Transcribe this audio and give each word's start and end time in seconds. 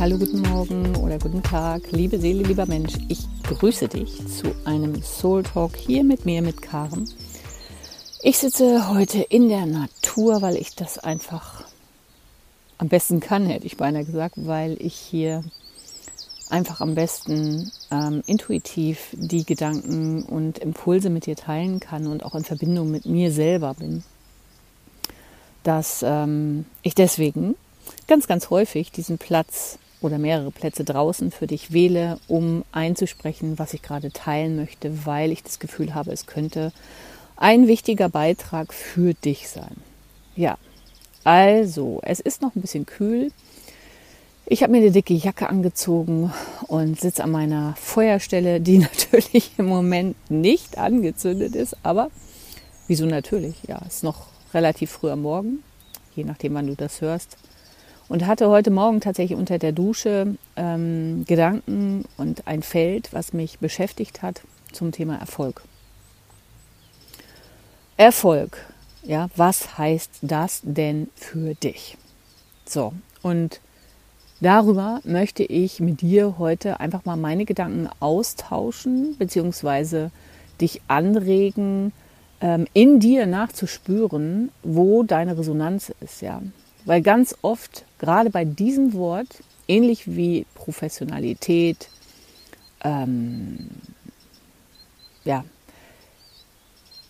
hallo, 0.00 0.16
guten 0.16 0.40
Morgen 0.40 0.96
oder 0.96 1.18
guten 1.18 1.42
Tag, 1.42 1.92
liebe 1.92 2.18
Seele, 2.18 2.42
lieber 2.42 2.64
Mensch. 2.64 2.94
Ich 3.08 3.18
grüße 3.42 3.86
dich 3.86 4.26
zu 4.28 4.54
einem 4.64 5.02
Soul 5.02 5.42
Talk 5.42 5.76
hier 5.76 6.04
mit 6.04 6.24
mir, 6.24 6.40
mit 6.40 6.62
Karen. 6.62 7.06
Ich 8.22 8.38
sitze 8.38 8.88
heute 8.88 9.20
in 9.20 9.50
der 9.50 9.66
Natur, 9.66 10.40
weil 10.40 10.56
ich 10.56 10.74
das 10.74 10.98
einfach 10.98 11.64
am 12.78 12.88
besten 12.88 13.20
kann, 13.20 13.44
hätte 13.44 13.66
ich 13.66 13.76
beinahe 13.76 14.06
gesagt, 14.06 14.36
weil 14.36 14.78
ich 14.80 14.94
hier 14.94 15.44
einfach 16.48 16.80
am 16.80 16.94
besten 16.94 17.70
ähm, 17.90 18.22
intuitiv 18.24 19.08
die 19.12 19.44
Gedanken 19.44 20.22
und 20.22 20.60
Impulse 20.60 21.10
mit 21.10 21.26
dir 21.26 21.36
teilen 21.36 21.78
kann 21.78 22.06
und 22.06 22.24
auch 22.24 22.34
in 22.34 22.44
Verbindung 22.44 22.90
mit 22.90 23.04
mir 23.04 23.30
selber 23.32 23.74
bin. 23.74 24.02
Dass 25.62 26.02
ähm, 26.02 26.64
ich 26.80 26.94
deswegen 26.94 27.54
ganz, 28.06 28.26
ganz 28.26 28.48
häufig 28.48 28.92
diesen 28.92 29.18
Platz 29.18 29.78
oder 30.00 30.18
mehrere 30.18 30.50
Plätze 30.50 30.84
draußen 30.84 31.30
für 31.30 31.46
dich 31.46 31.72
wähle, 31.72 32.18
um 32.28 32.64
einzusprechen, 32.72 33.58
was 33.58 33.74
ich 33.74 33.82
gerade 33.82 34.12
teilen 34.12 34.56
möchte, 34.56 35.06
weil 35.06 35.32
ich 35.32 35.42
das 35.42 35.58
Gefühl 35.58 35.94
habe, 35.94 36.12
es 36.12 36.26
könnte 36.26 36.72
ein 37.36 37.66
wichtiger 37.66 38.08
Beitrag 38.08 38.72
für 38.72 39.14
dich 39.14 39.48
sein. 39.48 39.76
Ja, 40.36 40.58
also, 41.24 42.00
es 42.02 42.20
ist 42.20 42.40
noch 42.42 42.54
ein 42.54 42.62
bisschen 42.62 42.86
kühl. 42.86 43.30
Ich 44.46 44.62
habe 44.62 44.72
mir 44.72 44.78
eine 44.78 44.90
dicke 44.90 45.14
Jacke 45.14 45.48
angezogen 45.48 46.32
und 46.66 46.98
sitze 46.98 47.22
an 47.22 47.30
meiner 47.30 47.74
Feuerstelle, 47.76 48.60
die 48.60 48.78
natürlich 48.78 49.52
im 49.58 49.66
Moment 49.66 50.16
nicht 50.30 50.78
angezündet 50.78 51.54
ist, 51.54 51.76
aber 51.82 52.10
wieso 52.88 53.06
natürlich? 53.06 53.56
Ja, 53.68 53.80
es 53.86 53.96
ist 53.96 54.04
noch 54.04 54.26
relativ 54.52 54.90
früh 54.90 55.10
am 55.10 55.22
Morgen, 55.22 55.62
je 56.16 56.24
nachdem, 56.24 56.54
wann 56.54 56.66
du 56.66 56.74
das 56.74 57.00
hörst 57.00 57.36
und 58.10 58.26
hatte 58.26 58.48
heute 58.48 58.72
Morgen 58.72 59.00
tatsächlich 59.00 59.38
unter 59.38 59.58
der 59.58 59.70
Dusche 59.70 60.34
ähm, 60.56 61.24
Gedanken 61.26 62.04
und 62.16 62.46
ein 62.48 62.62
Feld, 62.62 63.12
was 63.12 63.32
mich 63.32 63.60
beschäftigt 63.60 64.20
hat 64.20 64.42
zum 64.72 64.90
Thema 64.90 65.14
Erfolg. 65.14 65.62
Erfolg, 67.96 68.66
ja, 69.04 69.28
was 69.36 69.78
heißt 69.78 70.10
das 70.22 70.60
denn 70.64 71.08
für 71.14 71.54
dich? 71.54 71.96
So, 72.66 72.92
und 73.22 73.60
darüber 74.40 75.00
möchte 75.04 75.44
ich 75.44 75.78
mit 75.78 76.00
dir 76.00 76.34
heute 76.38 76.80
einfach 76.80 77.04
mal 77.04 77.16
meine 77.16 77.44
Gedanken 77.44 77.88
austauschen, 78.00 79.16
beziehungsweise 79.18 80.10
dich 80.60 80.82
anregen, 80.88 81.92
ähm, 82.40 82.66
in 82.72 82.98
dir 82.98 83.26
nachzuspüren, 83.26 84.50
wo 84.64 85.04
deine 85.04 85.38
Resonanz 85.38 85.92
ist, 86.00 86.22
ja. 86.22 86.42
Weil 86.84 87.02
ganz 87.02 87.34
oft, 87.42 87.84
gerade 87.98 88.30
bei 88.30 88.44
diesem 88.44 88.94
Wort, 88.94 89.28
ähnlich 89.68 90.16
wie 90.16 90.46
Professionalität, 90.54 91.88
ähm, 92.82 93.70
ja, 95.24 95.44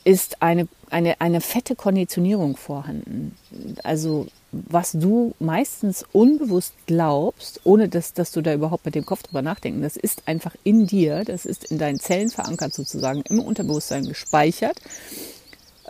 ist 0.04 0.42
eine, 0.42 0.66
eine, 0.90 1.20
eine 1.20 1.40
fette 1.40 1.76
Konditionierung 1.76 2.56
vorhanden. 2.56 3.36
Also 3.84 4.26
was 4.52 4.92
du 4.92 5.34
meistens 5.38 6.04
unbewusst 6.12 6.74
glaubst, 6.86 7.60
ohne 7.64 7.88
dass, 7.88 8.14
dass 8.14 8.32
du 8.32 8.40
da 8.40 8.52
überhaupt 8.52 8.84
mit 8.84 8.96
dem 8.96 9.06
Kopf 9.06 9.22
drüber 9.22 9.42
nachdenken, 9.42 9.82
das 9.82 9.96
ist 9.96 10.26
einfach 10.26 10.56
in 10.64 10.86
dir, 10.86 11.24
das 11.24 11.46
ist 11.46 11.64
in 11.70 11.78
deinen 11.78 12.00
Zellen 12.00 12.30
verankert 12.30 12.74
sozusagen, 12.74 13.22
im 13.28 13.38
Unterbewusstsein 13.38 14.06
gespeichert 14.06 14.80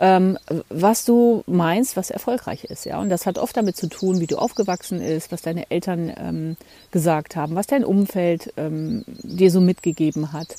ähm, 0.01 0.39
was 0.69 1.05
du 1.05 1.43
meinst, 1.45 1.95
was 1.95 2.09
erfolgreich 2.09 2.63
ist. 2.65 2.85
Ja? 2.85 2.99
Und 2.99 3.09
das 3.09 3.27
hat 3.27 3.37
oft 3.37 3.55
damit 3.55 3.77
zu 3.77 3.87
tun, 3.87 4.19
wie 4.19 4.25
du 4.25 4.37
aufgewachsen 4.37 4.99
bist, 4.99 5.31
was 5.31 5.43
deine 5.43 5.69
Eltern 5.69 6.11
ähm, 6.17 6.57
gesagt 6.89 7.35
haben, 7.35 7.53
was 7.55 7.67
dein 7.67 7.85
Umfeld 7.85 8.51
ähm, 8.57 9.05
dir 9.07 9.51
so 9.51 9.61
mitgegeben 9.61 10.33
hat, 10.33 10.55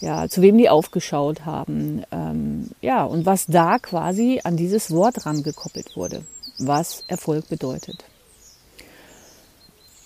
ja, 0.00 0.28
zu 0.28 0.42
wem 0.42 0.58
die 0.58 0.68
aufgeschaut 0.68 1.46
haben, 1.46 2.04
ähm, 2.12 2.70
ja, 2.82 3.04
und 3.04 3.24
was 3.24 3.46
da 3.46 3.78
quasi 3.78 4.42
an 4.44 4.58
dieses 4.58 4.90
Wort 4.90 5.24
rangekoppelt 5.24 5.96
wurde, 5.96 6.22
was 6.58 7.04
Erfolg 7.08 7.48
bedeutet. 7.48 8.04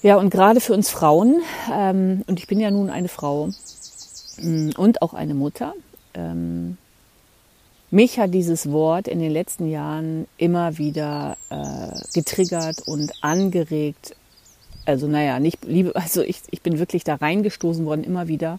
Ja, 0.02 0.18
und 0.18 0.30
gerade 0.30 0.60
für 0.60 0.74
uns 0.74 0.88
Frauen, 0.88 1.40
ähm, 1.72 2.22
und 2.28 2.38
ich 2.38 2.46
bin 2.46 2.60
ja 2.60 2.70
nun 2.70 2.90
eine 2.90 3.08
Frau 3.08 3.48
mm, 4.36 4.70
und 4.76 5.02
auch 5.02 5.14
eine 5.14 5.34
Mutter, 5.34 5.74
ähm, 6.14 6.78
mich 7.90 8.18
hat 8.18 8.34
dieses 8.34 8.70
Wort 8.70 9.08
in 9.08 9.18
den 9.18 9.32
letzten 9.32 9.70
Jahren 9.70 10.26
immer 10.36 10.78
wieder 10.78 11.36
äh, 11.50 11.98
getriggert 12.12 12.82
und 12.86 13.12
angeregt. 13.22 14.14
Also 14.84 15.06
naja, 15.06 15.40
nicht 15.40 15.64
liebe, 15.64 15.94
also 15.96 16.22
ich, 16.22 16.42
ich 16.50 16.62
bin 16.62 16.78
wirklich 16.78 17.04
da 17.04 17.14
reingestoßen 17.14 17.84
worden, 17.86 18.04
immer 18.04 18.28
wieder 18.28 18.58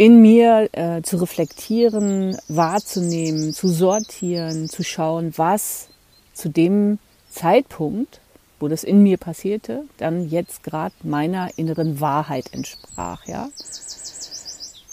in 0.00 0.22
mir 0.22 0.70
äh, 0.72 1.02
zu 1.02 1.18
reflektieren, 1.18 2.34
wahrzunehmen, 2.48 3.52
zu 3.52 3.68
sortieren, 3.68 4.70
zu 4.70 4.82
schauen, 4.82 5.34
was 5.36 5.88
zu 6.32 6.48
dem 6.48 6.98
Zeitpunkt, 7.28 8.20
wo 8.60 8.68
das 8.68 8.82
in 8.82 9.02
mir 9.02 9.18
passierte, 9.18 9.84
dann 9.98 10.30
jetzt 10.30 10.62
gerade 10.62 10.94
meiner 11.02 11.50
inneren 11.56 12.00
Wahrheit 12.00 12.46
entsprach, 12.52 13.26
ja. 13.26 13.50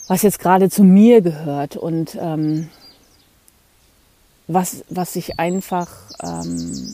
Was 0.10 0.24
jetzt 0.24 0.40
gerade 0.40 0.70
zu 0.70 0.84
mir 0.84 1.22
gehört 1.22 1.78
und 1.78 2.18
ähm, 2.20 2.70
was, 4.48 4.84
was 4.90 5.16
ich 5.16 5.40
einfach 5.40 5.90
ähm, 6.24 6.94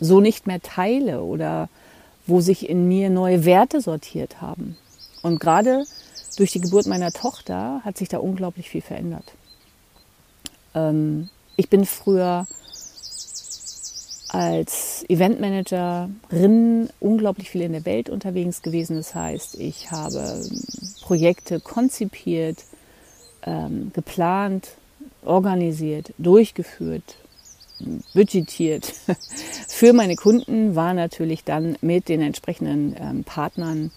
so 0.00 0.20
nicht 0.20 0.46
mehr 0.46 0.60
teile 0.60 1.22
oder 1.22 1.68
wo 2.26 2.40
sich 2.40 2.68
in 2.68 2.88
mir 2.88 3.10
neue 3.10 3.44
Werte 3.44 3.80
sortiert 3.80 4.40
haben. 4.40 4.76
Und 5.22 5.38
gerade 5.40 5.84
durch 6.36 6.52
die 6.52 6.60
Geburt 6.60 6.86
meiner 6.86 7.12
Tochter 7.12 7.80
hat 7.84 7.96
sich 7.96 8.08
da 8.08 8.18
unglaublich 8.18 8.68
viel 8.68 8.82
verändert. 8.82 9.32
Ähm, 10.74 11.30
ich 11.56 11.68
bin 11.68 11.86
früher 11.86 12.46
als 14.28 15.04
Eventmanagerin 15.08 16.90
unglaublich 17.00 17.48
viel 17.48 17.62
in 17.62 17.72
der 17.72 17.84
Welt 17.84 18.10
unterwegs 18.10 18.60
gewesen. 18.60 18.96
Das 18.96 19.14
heißt, 19.14 19.54
ich 19.54 19.90
habe 19.90 20.44
Projekte 21.02 21.60
konzipiert, 21.60 22.58
ähm, 23.44 23.92
geplant, 23.94 24.68
organisiert, 25.26 26.12
durchgeführt, 26.18 27.16
budgetiert 28.14 28.94
für 29.68 29.92
meine 29.92 30.16
Kunden 30.16 30.74
war 30.74 30.94
natürlich 30.94 31.44
dann 31.44 31.76
mit 31.80 32.08
den 32.08 32.22
entsprechenden 32.22 32.96
ähm, 32.98 33.24
Partnern 33.24 33.90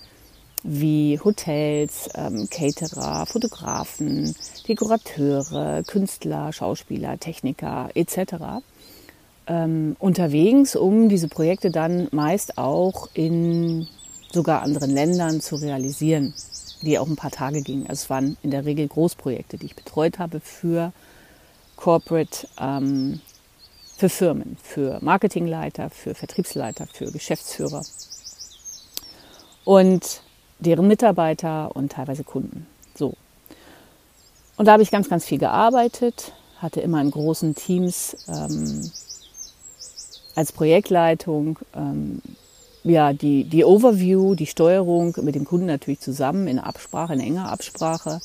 wie 0.64 1.20
Hotels, 1.24 2.10
ähm, 2.16 2.50
Caterer, 2.50 3.26
Fotografen, 3.26 4.36
Dekorateure, 4.68 5.84
Künstler, 5.84 6.52
Schauspieler, 6.52 7.18
Techniker 7.18 7.90
etc. 7.96 8.62
Ähm, 9.48 9.96
unterwegs, 10.00 10.76
um 10.76 11.08
diese 11.08 11.30
Projekte 11.30 11.72
dann 11.72 12.10
meist 12.12 12.58
auch 12.58 13.10
in 13.14 13.88
sogar 14.32 14.62
anderen 14.62 14.92
Ländern 14.92 15.42
zu 15.42 15.56
realisieren, 15.56 16.34
die 16.82 17.00
auch 17.00 17.08
ein 17.08 17.16
paar 17.16 17.32
Tage 17.32 17.62
gingen. 17.62 17.88
Also 17.88 18.04
es 18.04 18.10
waren 18.10 18.38
in 18.44 18.52
der 18.52 18.66
Regel 18.66 18.88
Großprojekte, 18.88 19.58
die 19.58 19.68
ich 19.68 19.76
betreut 19.76 20.20
habe 20.20 20.40
für 20.40 20.92
Corporate 21.80 22.46
ähm, 22.60 23.22
für 23.96 24.10
Firmen, 24.10 24.58
für 24.62 25.00
Marketingleiter, 25.02 25.90
für 25.90 26.14
Vertriebsleiter, 26.14 26.88
für 26.92 27.10
Geschäftsführer 27.10 27.86
und 29.64 30.22
deren 30.60 30.90
Mitarbeiter 30.90 31.74
und 31.74 31.94
teilweise 31.94 32.26
Kunden. 32.26 32.68
So. 32.96 33.14
Und 34.58 34.66
da 34.66 34.74
habe 34.74 34.84
ich 34.84 34.92
ganz, 34.92 35.08
ganz 35.08 35.24
viel 35.24 35.38
gearbeitet, 35.38 36.34
hatte 36.58 36.82
immer 36.82 37.00
in 37.00 37.12
großen 37.12 37.56
Teams 37.56 38.26
ähm, 38.28 38.92
als 40.36 40.52
Projektleitung 40.52 41.60
ähm, 41.74 42.22
ja, 42.84 43.14
die, 43.14 43.46
die 43.46 43.64
Overview, 43.64 44.36
die 44.36 44.48
Steuerung 44.48 45.16
mit 45.22 45.36
dem 45.36 45.46
Kunden 45.46 45.68
natürlich 45.68 46.02
zusammen 46.02 46.48
in 46.48 46.60
Absprache, 46.60 47.14
in 47.14 47.22
enger 47.22 47.50
Absprache 47.50 48.20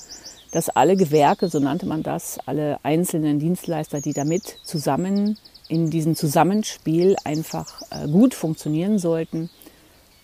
dass 0.54 0.68
alle 0.68 0.94
Gewerke, 0.94 1.48
so 1.48 1.58
nannte 1.58 1.84
man 1.84 2.04
das, 2.04 2.38
alle 2.46 2.78
einzelnen 2.84 3.40
Dienstleister, 3.40 4.00
die 4.00 4.12
damit 4.12 4.60
zusammen 4.62 5.36
in 5.66 5.90
diesem 5.90 6.14
Zusammenspiel 6.14 7.16
einfach 7.24 7.82
äh, 7.90 8.06
gut 8.06 8.34
funktionieren 8.34 9.00
sollten, 9.00 9.50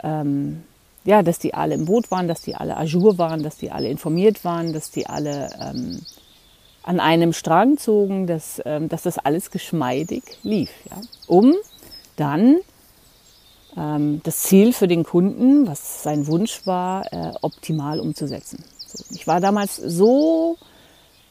ähm, 0.05 0.63
ja, 1.03 1.25
dass 1.25 1.41
die 1.41 1.53
alle 1.55 1.75
im 1.75 1.87
Boot 1.87 2.13
waren, 2.13 2.29
dass 2.29 2.43
die 2.43 2.55
alle 2.55 2.77
ajour 2.77 3.19
waren, 3.19 3.43
dass 3.43 3.57
die 3.57 3.73
alle 3.73 3.89
informiert 3.89 4.45
waren, 4.45 4.73
dass 4.73 4.93
die 4.93 5.09
alle 5.09 5.51
ähm, 5.61 6.01
an 6.85 7.01
einem 7.01 7.33
Strang 7.33 7.77
zogen, 7.77 8.29
dass, 8.29 8.63
ähm, 8.65 8.89
dass 8.89 9.03
das 9.03 9.19
alles 9.19 9.51
geschmeidig 9.51 10.23
lief, 10.45 10.71
ja, 10.89 11.01
um 11.27 11.57
dann 12.15 12.59
ähm, 13.77 14.21
das 14.23 14.45
Ziel 14.45 14.73
für 14.73 14.87
den 14.87 15.03
Kunden, 15.03 15.67
was 15.67 16.05
sein 16.05 16.29
Wunsch 16.29 16.65
war, 16.67 17.13
äh, 17.13 17.33
optimal 17.43 17.99
umzusetzen. 17.99 18.63
Ich 19.11 19.27
war 19.27 19.41
damals 19.41 19.77
so, 19.77 20.57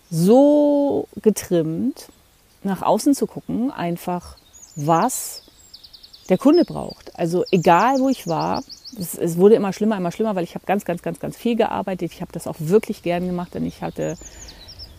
so 0.09 1.07
getrimmt, 1.21 2.09
nach 2.63 2.81
außen 2.81 3.15
zu 3.15 3.25
gucken, 3.25 3.71
einfach 3.71 4.38
was 4.75 5.44
der 6.29 6.38
Kunde 6.38 6.65
braucht. 6.65 7.17
Also 7.17 7.44
egal 7.51 8.00
wo 8.00 8.09
ich 8.09 8.27
war, 8.27 8.63
es, 8.97 9.17
es 9.17 9.38
wurde 9.38 9.56
immer 9.56 9.73
schlimmer, 9.73 9.97
immer 9.97 10.11
schlimmer, 10.11 10.35
weil 10.35 10.44
ich 10.44 10.56
habe 10.56 10.65
ganz, 10.65 10.85
ganz, 10.85 11.01
ganz, 11.01 11.19
ganz 11.19 11.38
viel 11.38 11.56
gearbeitet. 11.56 12.11
Ich 12.13 12.21
habe 12.21 12.31
das 12.31 12.47
auch 12.47 12.56
wirklich 12.59 13.03
gern 13.03 13.25
gemacht, 13.25 13.53
denn 13.53 13.65
ich 13.65 13.81
hatte 13.81 14.17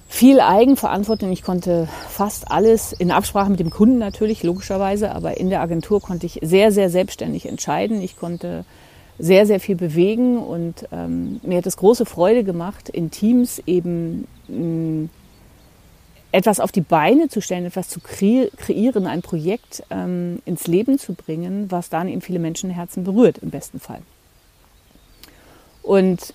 viel 0.09 0.41
Eigenverantwortung. 0.41 1.31
Ich 1.33 1.43
konnte 1.43 1.89
fast 2.09 2.51
alles 2.51 2.93
in 2.93 3.11
Absprache 3.11 3.51
mit 3.51 3.61
dem 3.61 3.71
Kunden 3.71 3.99
natürlich, 3.99 4.43
logischerweise, 4.43 5.13
aber 5.13 5.39
in 5.39 5.51
der 5.51 5.61
Agentur 5.61 6.01
konnte 6.01 6.27
ich 6.27 6.41
sehr, 6.43 6.73
sehr 6.73 6.91
selbstständig 6.91 7.47
entscheiden. 7.47 8.03
Ich 8.03 8.17
konnte 8.17 8.65
sehr, 9.21 9.47
sehr 9.47 9.61
viel 9.61 9.77
bewegen 9.77 10.39
und 10.39 10.89
ähm, 10.93 11.41
mir 11.43 11.59
hat 11.59 11.67
es 11.67 11.77
große 11.77 12.07
Freude 12.07 12.43
gemacht, 12.43 12.89
in 12.89 13.11
Teams 13.11 13.63
eben 13.67 14.27
mh, 14.49 15.09
etwas 16.33 16.61
auf 16.61 16.73
die 16.73 16.81
Beine 16.81 17.29
zu 17.29 17.41
stellen, 17.41 17.67
etwas 17.67 17.89
zu 17.89 18.01
kreieren, 18.01 19.07
ein 19.07 19.21
Projekt 19.21 19.83
ähm, 19.91 20.41
ins 20.47 20.67
Leben 20.67 20.99
zu 20.99 21.13
bringen, 21.13 21.71
was 21.71 21.91
dann 21.91 22.09
eben 22.09 22.21
viele 22.21 22.39
Menschenherzen 22.39 23.05
berührt, 23.05 23.39
im 23.39 23.51
besten 23.51 23.79
Fall. 23.79 24.01
Und 25.83 26.33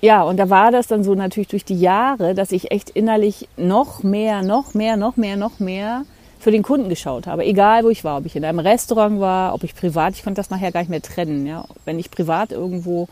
ja, 0.00 0.22
und 0.22 0.36
da 0.36 0.50
war 0.50 0.70
das 0.70 0.86
dann 0.86 1.02
so 1.02 1.14
natürlich 1.14 1.48
durch 1.48 1.64
die 1.64 1.80
Jahre, 1.80 2.34
dass 2.34 2.52
ich 2.52 2.70
echt 2.70 2.90
innerlich 2.90 3.48
noch 3.56 4.02
mehr, 4.02 4.42
noch 4.42 4.74
mehr, 4.74 4.96
noch 4.96 5.16
mehr, 5.16 5.36
noch 5.36 5.58
mehr 5.58 6.04
für 6.46 6.52
den 6.52 6.62
Kunden 6.62 6.88
geschaut 6.88 7.26
habe. 7.26 7.44
Egal, 7.44 7.82
wo 7.82 7.88
ich 7.88 8.04
war, 8.04 8.18
ob 8.18 8.24
ich 8.24 8.36
in 8.36 8.44
einem 8.44 8.60
Restaurant 8.60 9.18
war, 9.18 9.52
ob 9.52 9.64
ich 9.64 9.74
privat, 9.74 10.14
ich 10.14 10.22
konnte 10.22 10.38
das 10.38 10.48
nachher 10.48 10.70
gar 10.70 10.78
nicht 10.78 10.90
mehr 10.90 11.02
trennen. 11.02 11.44
Ja. 11.44 11.64
Wenn 11.84 11.98
ich 11.98 12.08
privat 12.08 12.52
irgendwo 12.52 13.08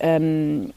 ähm, 0.00 0.72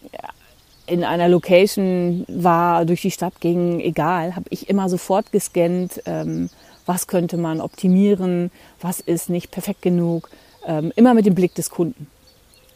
in 0.85 1.03
einer 1.03 1.27
Location 1.27 2.23
war, 2.27 2.85
durch 2.85 3.01
die 3.01 3.09
Stadt 3.09 3.41
ging, 3.41 3.79
egal, 3.79 4.35
habe 4.35 4.45
ich 4.51 4.69
immer 4.69 4.89
sofort 4.89 5.31
gescannt, 5.31 6.03
ähm, 6.05 6.51
was 6.85 7.07
könnte 7.07 7.35
man 7.35 7.61
optimieren, 7.61 8.51
was 8.79 8.99
ist 8.99 9.31
nicht 9.31 9.49
perfekt 9.49 9.81
genug, 9.81 10.29
ähm, 10.67 10.93
immer 10.95 11.15
mit 11.15 11.25
dem 11.25 11.33
Blick 11.33 11.55
des 11.55 11.71
Kunden. 11.71 12.05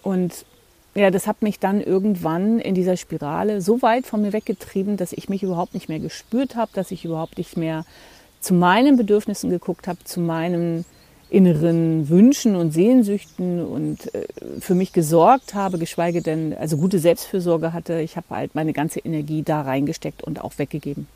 Und 0.02 0.46
ja, 0.96 1.12
das 1.12 1.28
hat 1.28 1.44
mich 1.44 1.60
dann 1.60 1.80
irgendwann 1.80 2.58
in 2.58 2.74
dieser 2.74 2.98
Spirale 2.98 3.62
so 3.62 3.84
weit 3.84 4.08
von 4.08 4.24
mir 4.24 4.34
weggetrieben, 4.34 4.98
dass 4.98 5.14
ich 5.14 5.30
mich 5.30 5.44
überhaupt 5.44 5.76
nicht 5.76 5.90
mehr 5.90 6.00
gespürt 6.00 6.56
habe, 6.56 6.72
dass 6.74 6.90
ich 6.90 7.06
überhaupt 7.06 7.38
nicht 7.38 7.56
mehr 7.56 7.86
zu 8.42 8.54
meinen 8.54 8.98
Bedürfnissen 8.98 9.50
geguckt 9.50 9.88
habe, 9.88 10.04
zu 10.04 10.20
meinen 10.20 10.84
inneren 11.30 12.10
Wünschen 12.10 12.58
und 12.58 12.72
Sehnsüchten 12.72 13.66
und 13.66 14.14
äh, 14.14 14.26
für 14.60 14.76
mich 14.76 14.92
gesorgt 14.92 15.54
habe, 15.54 15.78
geschweige 15.78 16.22
denn, 16.22 16.54
also 16.54 16.76
gute 16.76 17.00
Selbstfürsorge 17.00 17.72
hatte. 17.72 18.02
Ich 18.02 18.18
habe 18.18 18.28
halt 18.32 18.54
meine 18.54 18.74
ganze 18.74 19.00
Energie 19.00 19.42
da 19.42 19.62
reingesteckt 19.62 20.24
und 20.24 20.42
auch 20.42 20.58
weggegeben. 20.58 21.08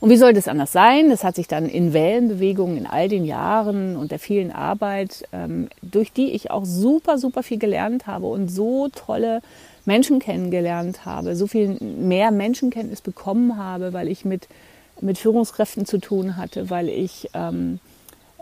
Und 0.00 0.10
wie 0.10 0.16
soll 0.16 0.32
das 0.34 0.48
anders 0.48 0.72
sein? 0.72 1.08
Das 1.10 1.24
hat 1.24 1.36
sich 1.36 1.48
dann 1.48 1.66
in 1.66 1.92
Wellenbewegungen 1.92 2.76
in 2.76 2.86
all 2.86 3.08
den 3.08 3.24
Jahren 3.24 3.96
und 3.96 4.10
der 4.10 4.18
vielen 4.18 4.52
Arbeit, 4.52 5.26
ähm, 5.32 5.68
durch 5.82 6.12
die 6.12 6.32
ich 6.32 6.50
auch 6.50 6.64
super, 6.64 7.18
super 7.18 7.42
viel 7.42 7.58
gelernt 7.58 8.06
habe 8.06 8.26
und 8.26 8.48
so 8.48 8.88
tolle 8.88 9.40
Menschen 9.84 10.18
kennengelernt 10.18 11.04
habe, 11.04 11.36
so 11.36 11.46
viel 11.46 11.78
mehr 11.80 12.30
Menschenkenntnis 12.30 13.00
bekommen 13.00 13.56
habe, 13.56 13.92
weil 13.92 14.08
ich 14.08 14.24
mit, 14.24 14.48
mit 15.00 15.18
Führungskräften 15.18 15.86
zu 15.86 15.98
tun 15.98 16.36
hatte, 16.36 16.70
weil 16.70 16.88
ich 16.88 17.30
ähm, 17.34 17.80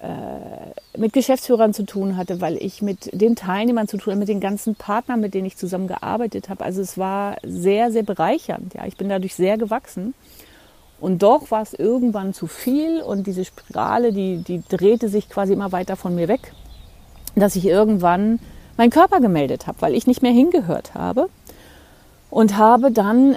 äh, 0.00 0.98
mit 0.98 1.12
Geschäftsführern 1.12 1.74
zu 1.74 1.84
tun 1.84 2.16
hatte, 2.16 2.40
weil 2.40 2.56
ich 2.56 2.82
mit 2.82 3.10
den 3.12 3.36
Teilnehmern 3.36 3.88
zu 3.88 3.96
tun 3.96 4.12
hatte, 4.12 4.20
mit 4.20 4.28
den 4.28 4.40
ganzen 4.40 4.74
Partnern, 4.74 5.20
mit 5.20 5.34
denen 5.34 5.46
ich 5.46 5.56
zusammen 5.56 5.88
gearbeitet 5.88 6.48
habe. 6.48 6.64
Also 6.64 6.82
es 6.82 6.98
war 6.98 7.36
sehr, 7.42 7.90
sehr 7.90 8.02
bereichernd. 8.02 8.74
Ja, 8.74 8.86
ich 8.86 8.96
bin 8.96 9.08
dadurch 9.08 9.34
sehr 9.34 9.58
gewachsen. 9.58 10.14
Und 11.00 11.22
doch 11.22 11.50
war 11.50 11.62
es 11.62 11.74
irgendwann 11.74 12.34
zu 12.34 12.46
viel 12.46 13.02
und 13.02 13.26
diese 13.26 13.44
Spirale, 13.44 14.12
die, 14.12 14.38
die 14.38 14.62
drehte 14.68 15.08
sich 15.08 15.28
quasi 15.28 15.52
immer 15.52 15.72
weiter 15.72 15.96
von 15.96 16.14
mir 16.14 16.28
weg, 16.28 16.52
dass 17.34 17.56
ich 17.56 17.66
irgendwann 17.66 18.38
meinen 18.76 18.90
Körper 18.90 19.20
gemeldet 19.20 19.66
habe, 19.66 19.80
weil 19.82 19.94
ich 19.94 20.06
nicht 20.06 20.22
mehr 20.22 20.32
hingehört 20.32 20.94
habe 20.94 21.28
und 22.34 22.56
habe 22.56 22.90
dann 22.90 23.34
äh, 23.34 23.36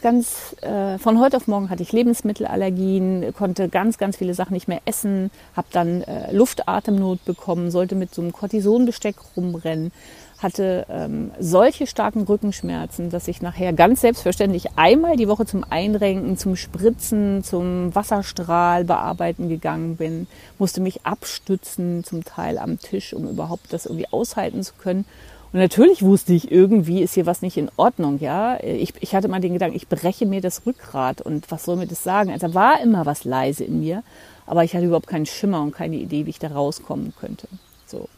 ganz 0.00 0.54
äh, 0.60 0.96
von 0.98 1.18
heute 1.18 1.38
auf 1.38 1.48
morgen 1.48 1.70
hatte 1.70 1.82
ich 1.82 1.90
Lebensmittelallergien, 1.90 3.34
konnte 3.36 3.68
ganz 3.68 3.98
ganz 3.98 4.16
viele 4.16 4.32
Sachen 4.32 4.52
nicht 4.52 4.68
mehr 4.68 4.80
essen, 4.84 5.32
habe 5.56 5.66
dann 5.72 6.02
äh, 6.02 6.30
Luftatemnot 6.30 7.24
bekommen, 7.24 7.72
sollte 7.72 7.96
mit 7.96 8.14
so 8.14 8.22
einem 8.22 8.30
Cortisonbesteck 8.30 9.16
rumrennen, 9.36 9.90
hatte 10.38 10.86
ähm, 10.88 11.32
solche 11.40 11.88
starken 11.88 12.22
Rückenschmerzen, 12.22 13.10
dass 13.10 13.26
ich 13.26 13.42
nachher 13.42 13.72
ganz 13.72 14.02
selbstverständlich 14.02 14.68
einmal 14.76 15.16
die 15.16 15.26
Woche 15.26 15.44
zum 15.44 15.64
Einrenken, 15.68 16.38
zum 16.38 16.54
Spritzen, 16.54 17.42
zum 17.42 17.92
Wasserstrahl 17.92 18.84
bearbeiten 18.84 19.48
gegangen 19.48 19.96
bin, 19.96 20.28
musste 20.60 20.80
mich 20.80 21.04
abstützen 21.04 22.04
zum 22.04 22.22
Teil 22.22 22.58
am 22.58 22.78
Tisch, 22.78 23.14
um 23.14 23.28
überhaupt 23.28 23.72
das 23.72 23.86
irgendwie 23.86 24.06
aushalten 24.12 24.62
zu 24.62 24.74
können 24.74 25.06
und 25.52 25.60
natürlich 25.60 26.02
wusste 26.02 26.34
ich, 26.34 26.50
irgendwie 26.50 27.02
ist 27.02 27.14
hier 27.14 27.26
was 27.26 27.40
nicht 27.40 27.56
in 27.56 27.70
Ordnung, 27.76 28.18
ja. 28.18 28.62
Ich, 28.62 28.92
ich 29.00 29.14
hatte 29.14 29.28
mal 29.28 29.40
den 29.40 29.54
Gedanken, 29.54 29.76
ich 29.76 29.88
breche 29.88 30.26
mir 30.26 30.40
das 30.40 30.66
Rückgrat 30.66 31.22
und 31.22 31.50
was 31.50 31.64
soll 31.64 31.76
mir 31.76 31.86
das 31.86 32.02
sagen? 32.02 32.30
Also 32.30 32.48
da 32.48 32.54
war 32.54 32.80
immer 32.82 33.06
was 33.06 33.24
leise 33.24 33.64
in 33.64 33.80
mir, 33.80 34.02
aber 34.46 34.64
ich 34.64 34.74
hatte 34.74 34.84
überhaupt 34.84 35.06
keinen 35.06 35.26
Schimmer 35.26 35.62
und 35.62 35.72
keine 35.72 35.96
Idee, 35.96 36.26
wie 36.26 36.30
ich 36.30 36.38
da 36.38 36.48
rauskommen 36.48 37.14
könnte. 37.18 37.48
So. 37.86 38.08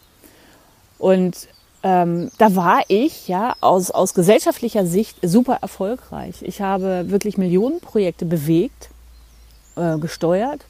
Und 0.98 1.48
ähm, 1.82 2.30
da 2.38 2.56
war 2.56 2.82
ich 2.88 3.28
ja 3.28 3.54
aus, 3.60 3.90
aus 3.90 4.12
gesellschaftlicher 4.12 4.84
Sicht 4.84 5.16
super 5.22 5.58
erfolgreich. 5.62 6.42
Ich 6.42 6.60
habe 6.60 7.10
wirklich 7.10 7.38
Millionenprojekte 7.38 8.26
bewegt, 8.26 8.90
äh, 9.76 9.98
gesteuert 9.98 10.66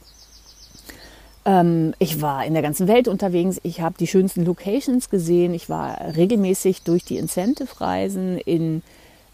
ähm, 1.45 1.95
ich 1.99 2.21
war 2.21 2.45
in 2.45 2.53
der 2.53 2.63
ganzen 2.63 2.89
Welt 2.89 3.09
unterwegs. 3.09 3.61
Ich 3.63 3.81
habe 3.81 3.97
die 3.99 4.07
schönsten 4.07 4.45
Locations 4.45 5.09
gesehen. 5.11 5.55
Ich 5.55 5.69
war 5.69 6.15
regelmäßig 6.17 6.83
durch 6.83 7.05
die 7.05 7.17
Incentive-Reisen 7.17 8.39
in 8.39 8.83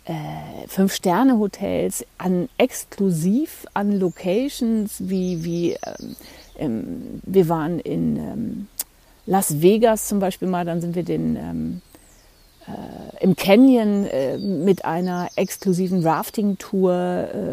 äh, 0.04 0.12
Fünf-Sterne-Hotels, 0.68 2.06
an 2.18 2.48
exklusiv 2.58 3.66
an 3.74 3.98
Locations 3.98 5.08
wie, 5.08 5.44
wie 5.44 5.76
ähm, 6.58 7.20
wir 7.24 7.48
waren 7.48 7.80
in 7.80 8.16
ähm, 8.16 8.68
Las 9.26 9.60
Vegas 9.60 10.06
zum 10.06 10.20
Beispiel 10.20 10.46
mal, 10.46 10.64
dann 10.64 10.80
sind 10.80 10.94
wir 10.94 11.02
den 11.02 11.36
ähm, 11.36 11.82
äh, 12.68 13.24
im 13.24 13.34
Canyon 13.34 14.06
äh, 14.06 14.38
mit 14.38 14.84
einer 14.84 15.28
exklusiven 15.34 16.06
Rafting-Tour 16.06 16.92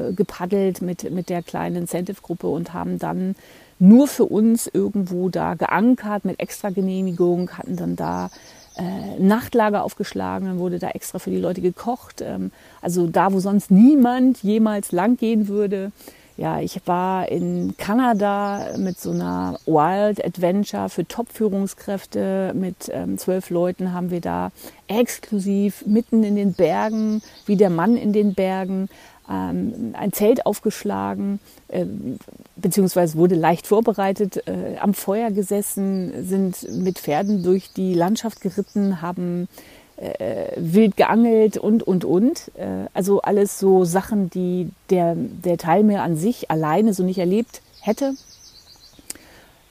äh, 0.09 0.13
gepaddelt 0.13 0.83
mit, 0.83 1.09
mit 1.11 1.29
der 1.29 1.41
kleinen 1.41 1.75
Incentive-Gruppe 1.77 2.47
und 2.47 2.73
haben 2.73 2.99
dann 2.99 3.35
nur 3.83 4.07
für 4.07 4.25
uns 4.25 4.67
irgendwo 4.67 5.27
da 5.27 5.55
geankert 5.55 6.23
mit 6.23 6.39
extra 6.39 6.69
Genehmigung, 6.69 7.51
hatten 7.51 7.75
dann 7.75 7.97
da 7.97 8.29
äh, 8.77 9.19
Nachtlager 9.21 9.83
aufgeschlagen, 9.83 10.47
dann 10.47 10.59
wurde 10.59 10.79
da 10.79 10.91
extra 10.91 11.19
für 11.19 11.31
die 11.31 11.37
Leute 11.37 11.59
gekocht. 11.59 12.21
Ähm, 12.21 12.51
also 12.81 13.07
da, 13.07 13.33
wo 13.33 13.41
sonst 13.41 13.71
niemand 13.71 14.41
jemals 14.41 14.93
lang 14.93 15.17
gehen 15.17 15.49
würde. 15.49 15.91
Ja, 16.37 16.61
ich 16.61 16.81
war 16.87 17.29
in 17.29 17.75
Kanada 17.77 18.75
mit 18.77 18.99
so 18.99 19.11
einer 19.11 19.59
Wild 19.65 20.23
Adventure 20.25 20.89
für 20.89 21.05
Top-Führungskräfte. 21.05 22.53
Mit 22.55 22.89
ähm, 22.89 23.19
zwölf 23.19 23.51
Leuten 23.51 23.93
haben 23.93 24.09
wir 24.09 24.21
da 24.21 24.51
exklusiv 24.87 25.85
mitten 25.85 26.23
in 26.23 26.35
den 26.35 26.53
Bergen, 26.53 27.21
wie 27.45 27.57
der 27.57 27.69
Mann 27.69 27.97
in 27.97 28.13
den 28.13 28.33
Bergen, 28.33 28.89
ähm, 29.33 29.93
ein 29.93 30.13
Zelt 30.13 30.45
aufgeschlagen, 30.45 31.39
äh, 31.67 31.85
beziehungsweise 32.55 33.17
wurde 33.17 33.35
leicht 33.35 33.67
vorbereitet, 33.67 34.47
äh, 34.47 34.77
am 34.79 34.93
Feuer 34.93 35.31
gesessen, 35.31 36.25
sind 36.25 36.67
mit 36.83 36.99
Pferden 36.99 37.43
durch 37.43 37.73
die 37.73 37.93
Landschaft 37.93 38.41
geritten, 38.41 39.01
haben 39.01 39.47
äh, 39.97 40.51
wild 40.57 40.97
geangelt 40.97 41.57
und, 41.57 41.83
und, 41.83 42.05
und. 42.05 42.51
Äh, 42.55 42.87
also 42.93 43.21
alles 43.21 43.59
so 43.59 43.85
Sachen, 43.85 44.29
die 44.29 44.69
der, 44.89 45.15
der 45.15 45.57
Teilnehmer 45.57 46.03
an 46.03 46.15
sich 46.15 46.51
alleine 46.51 46.93
so 46.93 47.03
nicht 47.03 47.19
erlebt 47.19 47.61
hätte. 47.81 48.13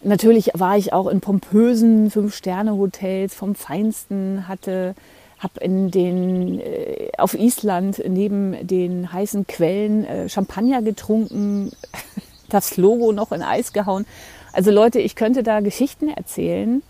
Natürlich 0.05 0.51
war 0.55 0.77
ich 0.77 0.93
auch 0.93 1.07
in 1.07 1.21
pompösen 1.21 2.11
Fünf-Sterne-Hotels 2.11 3.35
vom 3.35 3.55
Feinsten, 3.55 4.49
hatte 4.49 4.97
habe 5.43 5.61
in 5.61 5.91
den 5.91 6.61
äh, 6.61 7.11
auf 7.19 7.35
Island 7.35 8.03
neben 8.07 8.67
den 8.67 9.13
heißen 9.13 9.47
Quellen 9.47 10.05
äh, 10.05 10.29
Champagner 10.29 10.83
getrunken, 10.83 11.73
das 12.49 12.77
Logo 12.77 13.13
noch 13.13 13.33
in 13.33 13.43
Eis 13.43 13.73
gehauen. 13.73 14.07
Also 14.53 14.71
Leute, 14.71 15.01
ich 15.01 15.17
könnte 15.17 15.43
da 15.43 15.61
Geschichten 15.61 16.09
erzählen. 16.09 16.83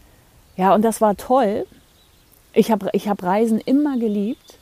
Ja, 0.56 0.74
und 0.74 0.82
das 0.82 1.00
war 1.00 1.16
toll. 1.16 1.66
Ich 2.52 2.70
habe 2.70 2.90
ich 2.92 3.08
hab 3.08 3.22
Reisen 3.22 3.58
immer 3.58 3.98
geliebt. 3.98 4.58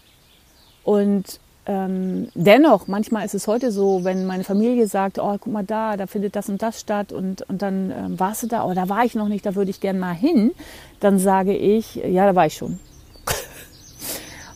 Und 0.85 1.41
ähm, 1.67 2.29
dennoch, 2.35 2.87
manchmal 2.87 3.25
ist 3.25 3.35
es 3.35 3.47
heute 3.47 3.73
so, 3.73 4.05
wenn 4.05 4.27
meine 4.27 4.45
Familie 4.45 4.87
sagt, 4.87 5.19
oh, 5.19 5.37
guck 5.41 5.53
mal 5.53 5.65
da, 5.65 5.97
da 5.97 6.07
findet 6.07 6.37
das 6.37 6.49
und 6.49 6.63
das 6.63 6.81
statt 6.81 7.13
und, 7.13 7.43
und 7.43 7.63
dann 7.63 7.91
ähm, 7.91 8.21
warst 8.21 8.43
du 8.43 8.47
da, 8.47 8.65
oh, 8.65 8.73
da 8.73 8.89
war 8.89 9.05
ich 9.05 9.15
noch 9.15 9.29
nicht, 9.29 9.45
da 9.45 9.55
würde 9.55 9.71
ich 9.71 9.81
gern 9.81 9.99
mal 9.99 10.15
hin, 10.15 10.53
dann 11.01 11.19
sage 11.19 11.57
ich, 11.57 11.97
ja, 11.97 12.27
da 12.27 12.35
war 12.35 12.47
ich 12.47 12.55
schon. 12.55 12.79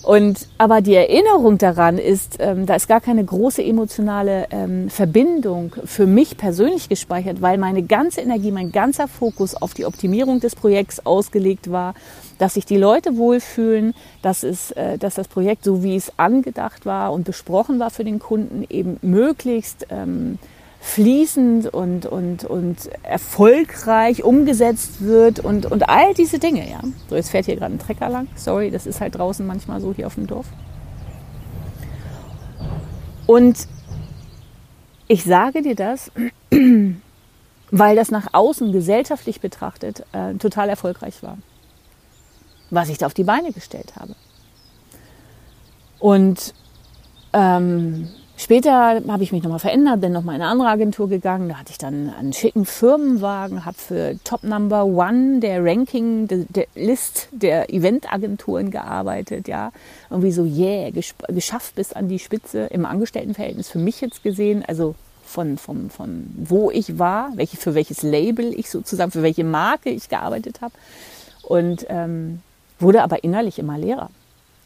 Und 0.05 0.49
aber 0.59 0.83
die 0.83 0.95
Erinnerung 0.95 1.57
daran 1.57 1.97
ist, 1.97 2.37
ähm, 2.39 2.67
da 2.67 2.75
ist 2.75 2.89
gar 2.89 3.01
keine 3.01 3.25
große 3.25 3.65
emotionale 3.65 4.47
ähm, 4.51 4.91
Verbindung 4.91 5.75
für 5.87 6.07
mich 6.07 6.37
persönlich 6.37 6.91
gespeichert, 6.91 7.41
weil 7.41 7.57
meine 7.57 7.83
ganze 7.83 8.21
Energie, 8.21 8.53
mein 8.53 8.71
ganzer 8.71 9.09
Fokus 9.09 9.55
auf 9.55 9.73
die 9.73 9.87
Optimierung 9.87 10.41
des 10.41 10.57
Projekts 10.57 11.07
ausgelegt 11.07 11.71
war, 11.71 11.95
dass 12.39 12.55
sich 12.55 12.67
die 12.67 12.77
Leute 12.77 13.17
wohlfühlen, 13.17 13.95
dass, 14.21 14.43
es, 14.43 14.73
äh, 14.73 14.99
dass 14.99 15.15
das 15.15 15.27
Projekt, 15.27 15.65
so 15.65 15.83
wie 15.83 15.97
es 15.97 16.13
angedacht 16.19 16.85
war 16.85 17.11
und 17.13 17.25
besprochen 17.25 17.79
war 17.79 17.89
für 17.89 18.05
den 18.05 18.19
Kunden, 18.19 18.67
eben 18.69 18.99
möglichst 19.01 19.87
ähm, 19.89 20.39
fließend 20.85 21.73
und, 21.73 22.05
und, 22.05 22.45
und 22.45 22.91
erfolgreich 23.03 24.23
umgesetzt 24.23 25.01
wird 25.01 25.41
und, 25.41 25.65
und 25.67 25.89
all 25.89 26.13
diese 26.13 26.39
Dinge, 26.39 26.71
ja. 26.71 26.81
So, 27.09 27.17
jetzt 27.17 27.31
fährt 27.31 27.47
hier 27.47 27.57
gerade 27.57 27.75
ein 27.75 27.79
Trecker 27.79 28.11
lang. 28.11 28.29
Sorry, 28.37 28.71
das 28.71 28.87
ist 28.87 29.01
halt 29.01 29.17
draußen 29.17 29.47
manchmal 29.47 29.81
so 29.81 29.95
hier 29.95 30.07
auf 30.07 30.15
dem 30.15 30.27
Dorf. 30.27 30.47
Und 33.27 33.67
ich 35.09 35.25
sage 35.25 35.63
dir 35.63 35.75
das, 35.75 36.13
weil 37.71 37.97
das 37.97 38.11
nach 38.11 38.29
außen 38.33 38.71
gesellschaftlich 38.71 39.41
betrachtet 39.41 40.05
äh, 40.13 40.35
total 40.35 40.69
erfolgreich 40.69 41.23
war, 41.23 41.39
was 42.71 42.91
ich 42.91 42.99
da 42.99 43.07
auf 43.07 43.15
die 43.15 43.25
Beine 43.25 43.53
gestellt 43.53 43.95
habe. 43.97 44.15
Und 45.99 46.55
ähm, 47.33 48.11
Später 48.45 49.01
habe 49.09 49.23
ich 49.23 49.33
mich 49.33 49.43
nochmal 49.43 49.59
verändert, 49.59 50.03
bin 50.03 50.13
nochmal 50.13 50.37
in 50.37 50.43
eine 50.43 50.51
andere 50.51 50.69
Agentur 50.69 51.09
gegangen. 51.09 51.49
Da 51.49 51.55
hatte 51.55 51.71
ich 51.71 51.79
dann 51.79 52.13
einen 52.13 52.35
schicken 52.35 52.67
Firmenwagen, 52.67 53.65
habe 53.65 53.79
für 53.79 54.19
Top 54.23 54.43
Number 54.43 54.85
One 54.85 55.41
der 55.41 55.65
Ranking, 55.65 56.29
der, 56.29 56.45
der 56.51 56.67
List 56.75 57.29
der 57.33 57.73
Eventagenturen 57.73 58.71
gearbeitet. 58.71 59.49
Ja, 59.49 59.73
irgendwie 60.11 60.31
so, 60.31 60.45
yeah, 60.45 60.91
geschafft 61.29 61.75
bis 61.77 61.95
an 61.95 62.09
die 62.09 62.19
Spitze 62.19 62.67
im 62.67 62.85
Angestelltenverhältnis 62.85 63.71
für 63.71 63.79
mich 63.79 64.03
jetzt 64.03 64.23
gesehen. 64.23 64.63
Also 64.69 64.95
von, 65.25 65.57
von, 65.57 65.89
von 65.89 66.27
wo 66.37 66.71
ich 66.71 66.99
war, 66.99 67.33
welche, 67.37 67.57
für 67.57 67.75
welches 67.75 68.03
Label 68.03 68.53
ich 68.53 68.69
sozusagen, 68.69 69.11
für 69.11 69.23
welche 69.23 69.45
Marke 69.45 69.89
ich 69.89 70.11
gearbeitet 70.11 70.61
habe. 70.61 70.75
Und 71.45 71.87
ähm, 71.89 72.43
wurde 72.79 73.05
aber 73.05 73.25
innerlich 73.25 73.59
immer 73.59 73.79
leerer. 73.79 74.11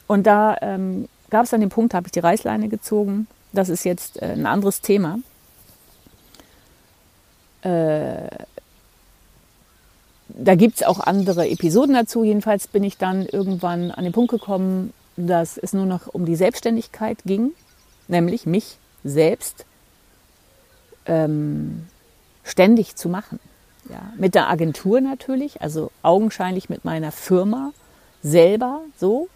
Und 0.08 0.26
da 0.26 0.56
ähm, 0.62 1.08
gab 1.30 1.44
es 1.44 1.50
dann 1.50 1.60
den 1.60 1.70
Punkt, 1.70 1.94
habe 1.94 2.08
ich 2.08 2.12
die 2.12 2.18
Reißleine 2.18 2.68
gezogen 2.68 3.28
das 3.52 3.68
ist 3.68 3.84
jetzt 3.84 4.20
äh, 4.22 4.26
ein 4.26 4.46
anderes 4.46 4.80
Thema. 4.80 5.18
Äh, 7.62 8.28
da 10.28 10.54
gibt 10.54 10.76
es 10.76 10.82
auch 10.82 11.00
andere 11.00 11.48
Episoden 11.48 11.94
dazu. 11.94 12.22
Jedenfalls 12.22 12.68
bin 12.68 12.84
ich 12.84 12.96
dann 12.96 13.26
irgendwann 13.26 13.90
an 13.90 14.04
den 14.04 14.12
Punkt 14.12 14.30
gekommen, 14.30 14.92
dass 15.16 15.58
es 15.58 15.72
nur 15.72 15.86
noch 15.86 16.06
um 16.06 16.24
die 16.26 16.36
Selbstständigkeit 16.36 17.18
ging, 17.24 17.52
nämlich 18.06 18.46
mich 18.46 18.78
selbst 19.02 19.64
ähm, 21.06 21.86
ständig 22.44 22.96
zu 22.96 23.08
machen. 23.08 23.40
Ja, 23.90 24.12
mit 24.16 24.34
der 24.34 24.48
Agentur 24.48 25.00
natürlich, 25.00 25.62
also 25.62 25.90
augenscheinlich 26.02 26.68
mit 26.68 26.84
meiner 26.84 27.10
Firma 27.10 27.72
selber 28.22 28.82
so. 28.98 29.28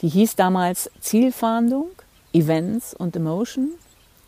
Die 0.00 0.08
hieß 0.08 0.36
damals 0.36 0.90
Zielfahndung. 1.00 1.90
Events 2.32 2.94
und 2.94 3.16
Emotion. 3.16 3.70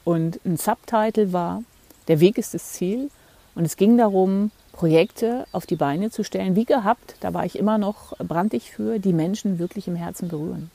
Und 0.04 0.40
ein 0.44 0.56
Subtitle 0.56 1.32
war 1.32 1.62
Der 2.08 2.20
Weg 2.20 2.38
ist 2.38 2.54
das 2.54 2.72
Ziel. 2.72 3.10
Und 3.54 3.64
es 3.64 3.76
ging 3.76 3.96
darum, 3.96 4.50
Projekte 4.72 5.46
auf 5.52 5.66
die 5.66 5.76
Beine 5.76 6.10
zu 6.10 6.24
stellen, 6.24 6.56
wie 6.56 6.64
gehabt, 6.64 7.16
da 7.20 7.34
war 7.34 7.44
ich 7.44 7.58
immer 7.58 7.78
noch 7.78 8.16
brandig 8.18 8.70
für, 8.70 8.98
die 8.98 9.12
Menschen 9.12 9.58
wirklich 9.58 9.86
im 9.86 9.94
Herzen 9.94 10.28
berühren. 10.28 10.70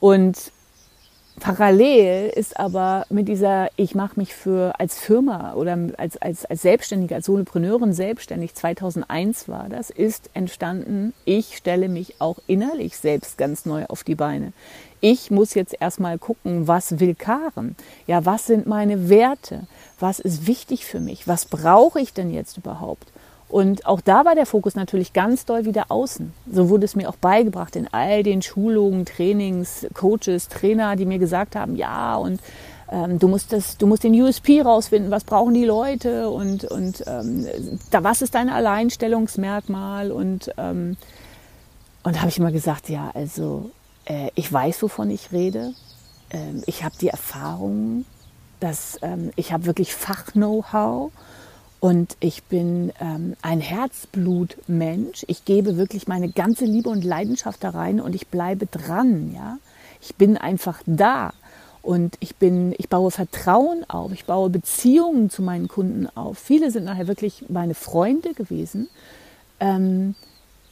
Und 0.00 0.50
Parallel 1.42 2.28
ist 2.28 2.60
aber 2.60 3.04
mit 3.10 3.26
dieser, 3.26 3.68
ich 3.74 3.96
mache 3.96 4.12
mich 4.14 4.32
für 4.32 4.78
als 4.78 5.00
Firma 5.00 5.54
oder 5.54 5.76
als, 5.96 6.16
als, 6.16 6.44
als 6.44 6.62
Selbstständige, 6.62 7.16
als 7.16 7.26
Solopreneurin 7.26 7.92
selbstständig, 7.92 8.54
2001 8.54 9.48
war 9.48 9.68
das, 9.68 9.90
ist 9.90 10.30
entstanden, 10.34 11.12
ich 11.24 11.56
stelle 11.56 11.88
mich 11.88 12.20
auch 12.20 12.38
innerlich 12.46 12.96
selbst 12.96 13.38
ganz 13.38 13.66
neu 13.66 13.86
auf 13.86 14.04
die 14.04 14.14
Beine. 14.14 14.52
Ich 15.00 15.32
muss 15.32 15.54
jetzt 15.54 15.74
erstmal 15.80 16.16
gucken, 16.16 16.68
was 16.68 17.00
will 17.00 17.16
Karen? 17.16 17.74
Ja, 18.06 18.24
was 18.24 18.46
sind 18.46 18.68
meine 18.68 19.08
Werte? 19.08 19.66
Was 19.98 20.20
ist 20.20 20.46
wichtig 20.46 20.84
für 20.84 21.00
mich? 21.00 21.26
Was 21.26 21.46
brauche 21.46 22.00
ich 22.00 22.12
denn 22.12 22.32
jetzt 22.32 22.56
überhaupt? 22.56 23.08
Und 23.52 23.84
auch 23.84 24.00
da 24.00 24.24
war 24.24 24.34
der 24.34 24.46
Fokus 24.46 24.76
natürlich 24.76 25.12
ganz 25.12 25.44
doll 25.44 25.66
wieder 25.66 25.90
außen. 25.90 26.32
So 26.50 26.70
wurde 26.70 26.86
es 26.86 26.96
mir 26.96 27.06
auch 27.10 27.16
beigebracht 27.16 27.76
in 27.76 27.86
all 27.92 28.22
den 28.22 28.40
Schulungen, 28.40 29.04
Trainings, 29.04 29.86
Coaches, 29.92 30.48
Trainer, 30.48 30.96
die 30.96 31.04
mir 31.04 31.18
gesagt 31.18 31.54
haben, 31.54 31.76
ja, 31.76 32.16
und 32.16 32.40
ähm, 32.90 33.18
du 33.18 33.28
musst 33.28 33.52
das, 33.52 33.76
du 33.76 33.86
musst 33.86 34.04
den 34.04 34.18
USP 34.18 34.62
rausfinden, 34.62 35.10
was 35.10 35.24
brauchen 35.24 35.52
die 35.52 35.66
Leute 35.66 36.30
und, 36.30 36.64
und 36.64 37.04
ähm, 37.06 37.46
da, 37.90 38.02
was 38.02 38.22
ist 38.22 38.34
dein 38.34 38.48
Alleinstellungsmerkmal? 38.48 40.12
Und, 40.12 40.50
ähm, 40.56 40.96
und 42.04 42.16
da 42.16 42.20
habe 42.20 42.30
ich 42.30 42.38
immer 42.38 42.52
gesagt, 42.52 42.88
ja, 42.88 43.10
also 43.12 43.70
äh, 44.06 44.30
ich 44.34 44.50
weiß, 44.50 44.82
wovon 44.82 45.10
ich 45.10 45.30
rede. 45.30 45.74
Ähm, 46.30 46.62
ich 46.64 46.84
habe 46.84 46.94
die 46.98 47.08
Erfahrung, 47.08 48.06
dass 48.60 48.98
ähm, 49.02 49.30
ich 49.36 49.52
habe 49.52 49.66
wirklich 49.66 49.94
Fach-Know-how 49.94 51.12
und 51.82 52.16
ich 52.20 52.44
bin 52.44 52.92
ähm, 53.00 53.34
ein 53.42 53.58
Herzblutmensch. 53.58 55.24
Ich 55.26 55.44
gebe 55.44 55.76
wirklich 55.76 56.06
meine 56.06 56.30
ganze 56.30 56.64
Liebe 56.64 56.88
und 56.88 57.02
Leidenschaft 57.02 57.64
da 57.64 57.70
rein 57.70 58.00
und 58.00 58.14
ich 58.14 58.28
bleibe 58.28 58.66
dran. 58.66 59.32
Ja, 59.34 59.58
ich 60.00 60.14
bin 60.14 60.36
einfach 60.36 60.80
da 60.86 61.32
und 61.82 62.16
ich 62.20 62.36
bin, 62.36 62.72
ich 62.78 62.88
baue 62.88 63.10
Vertrauen 63.10 63.84
auf. 63.90 64.12
Ich 64.12 64.26
baue 64.26 64.48
Beziehungen 64.48 65.28
zu 65.28 65.42
meinen 65.42 65.66
Kunden 65.66 66.06
auf. 66.14 66.38
Viele 66.38 66.70
sind 66.70 66.84
nachher 66.84 67.08
wirklich 67.08 67.46
meine 67.48 67.74
Freunde 67.74 68.32
gewesen. 68.34 68.88
Ähm, 69.58 70.14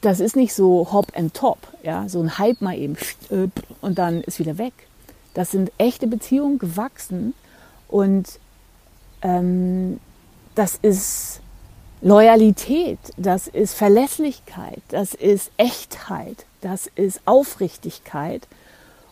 das 0.03 0.21
ist 0.21 0.37
nicht 0.37 0.55
so 0.55 0.93
Hop 0.93 1.09
and 1.17 1.35
Top, 1.35 1.59
ja, 1.83 2.09
so 2.09 2.21
ein 2.21 2.39
Hype 2.39 2.61
mal 2.61 2.79
eben 2.79 2.97
und 3.81 3.99
dann 3.99 4.21
ist 4.21 4.39
wieder 4.39 4.59
weg. 4.59 4.75
Das 5.35 5.51
sind 5.51 5.73
echte 5.77 6.07
Beziehungen 6.07 6.61
gewachsen 6.61 7.35
und 7.89 8.39
ähm, 9.23 9.99
das 10.61 10.79
ist 10.83 11.41
Loyalität, 12.03 12.99
das 13.17 13.47
ist 13.47 13.73
Verlässlichkeit, 13.73 14.83
das 14.89 15.15
ist 15.15 15.51
Echtheit, 15.57 16.45
das 16.61 16.87
ist 16.97 17.23
Aufrichtigkeit. 17.25 18.47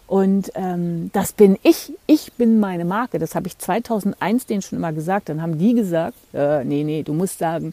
Und 0.06 0.52
ähm, 0.56 1.08
das 1.14 1.32
bin 1.32 1.58
ich. 1.62 1.94
Ich 2.06 2.34
bin 2.34 2.60
meine 2.60 2.84
Marke. 2.84 3.18
Das 3.18 3.34
habe 3.34 3.46
ich 3.46 3.56
2001 3.56 4.44
denen 4.44 4.60
schon 4.60 4.78
immer 4.78 4.92
gesagt. 4.92 5.30
Dann 5.30 5.40
haben 5.40 5.56
die 5.56 5.72
gesagt, 5.72 6.18
äh, 6.34 6.64
nee, 6.64 6.84
nee, 6.84 7.02
du 7.02 7.14
musst 7.14 7.38
sagen, 7.38 7.72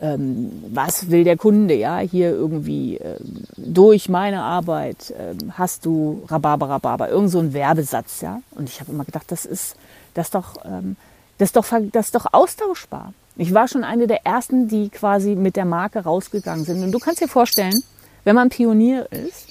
ähm, 0.00 0.62
was 0.72 1.10
will 1.10 1.24
der 1.24 1.36
Kunde? 1.36 1.74
Ja, 1.74 1.98
hier 1.98 2.30
irgendwie 2.30 2.98
äh, 2.98 3.16
durch 3.56 4.08
meine 4.08 4.42
Arbeit 4.42 5.10
äh, 5.10 5.34
hast 5.50 5.84
du 5.84 6.22
Rhabarber, 6.28 6.68
Rhabarber. 6.68 7.08
Irgend 7.08 7.30
so 7.30 7.40
ein 7.40 7.52
Werbesatz, 7.52 8.20
ja. 8.20 8.40
Und 8.52 8.68
ich 8.68 8.78
habe 8.78 8.92
immer 8.92 9.04
gedacht, 9.04 9.32
das 9.32 9.44
ist, 9.44 9.74
das 10.14 10.30
doch 10.30 10.64
ähm, 10.64 10.94
das 11.38 11.48
ist 11.48 11.56
doch, 11.56 11.66
das 11.92 12.06
ist 12.06 12.14
doch 12.14 12.26
austauschbar. 12.32 13.12
Ich 13.36 13.52
war 13.52 13.68
schon 13.68 13.84
eine 13.84 14.06
der 14.06 14.24
ersten, 14.24 14.68
die 14.68 14.88
quasi 14.88 15.34
mit 15.34 15.56
der 15.56 15.66
Marke 15.66 16.00
rausgegangen 16.00 16.64
sind. 16.64 16.82
Und 16.82 16.92
du 16.92 16.98
kannst 16.98 17.20
dir 17.20 17.28
vorstellen, 17.28 17.82
wenn 18.24 18.34
man 18.34 18.48
Pionier 18.48 19.10
ist 19.12 19.48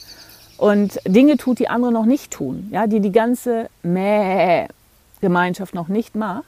und 0.57 0.99
Dinge 1.05 1.37
tut, 1.37 1.59
die 1.59 1.67
andere 1.67 1.91
noch 1.91 2.05
nicht 2.05 2.31
tun, 2.31 2.67
ja, 2.71 2.87
die 2.87 2.99
die 2.99 3.11
ganze 3.11 3.69
Mäh-Gemeinschaft 3.83 5.75
noch 5.75 5.87
nicht 5.87 6.15
macht, 6.15 6.45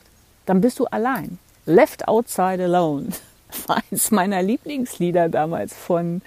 dann 0.48 0.62
bist 0.62 0.80
du 0.80 0.86
allein. 0.86 1.38
Left 1.66 2.08
outside 2.08 2.64
alone 2.64 3.10
war 3.68 3.82
eines 3.92 4.10
meiner 4.10 4.42
Lieblingslieder 4.42 5.30
damals 5.30 5.76
von 5.76 6.22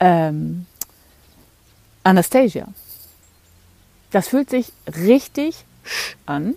ähm, 0.00 0.66
Anastasia. 2.02 2.66
Das 4.10 4.28
fühlt 4.28 4.50
sich 4.50 4.72
richtig 4.86 5.64
an. 6.26 6.54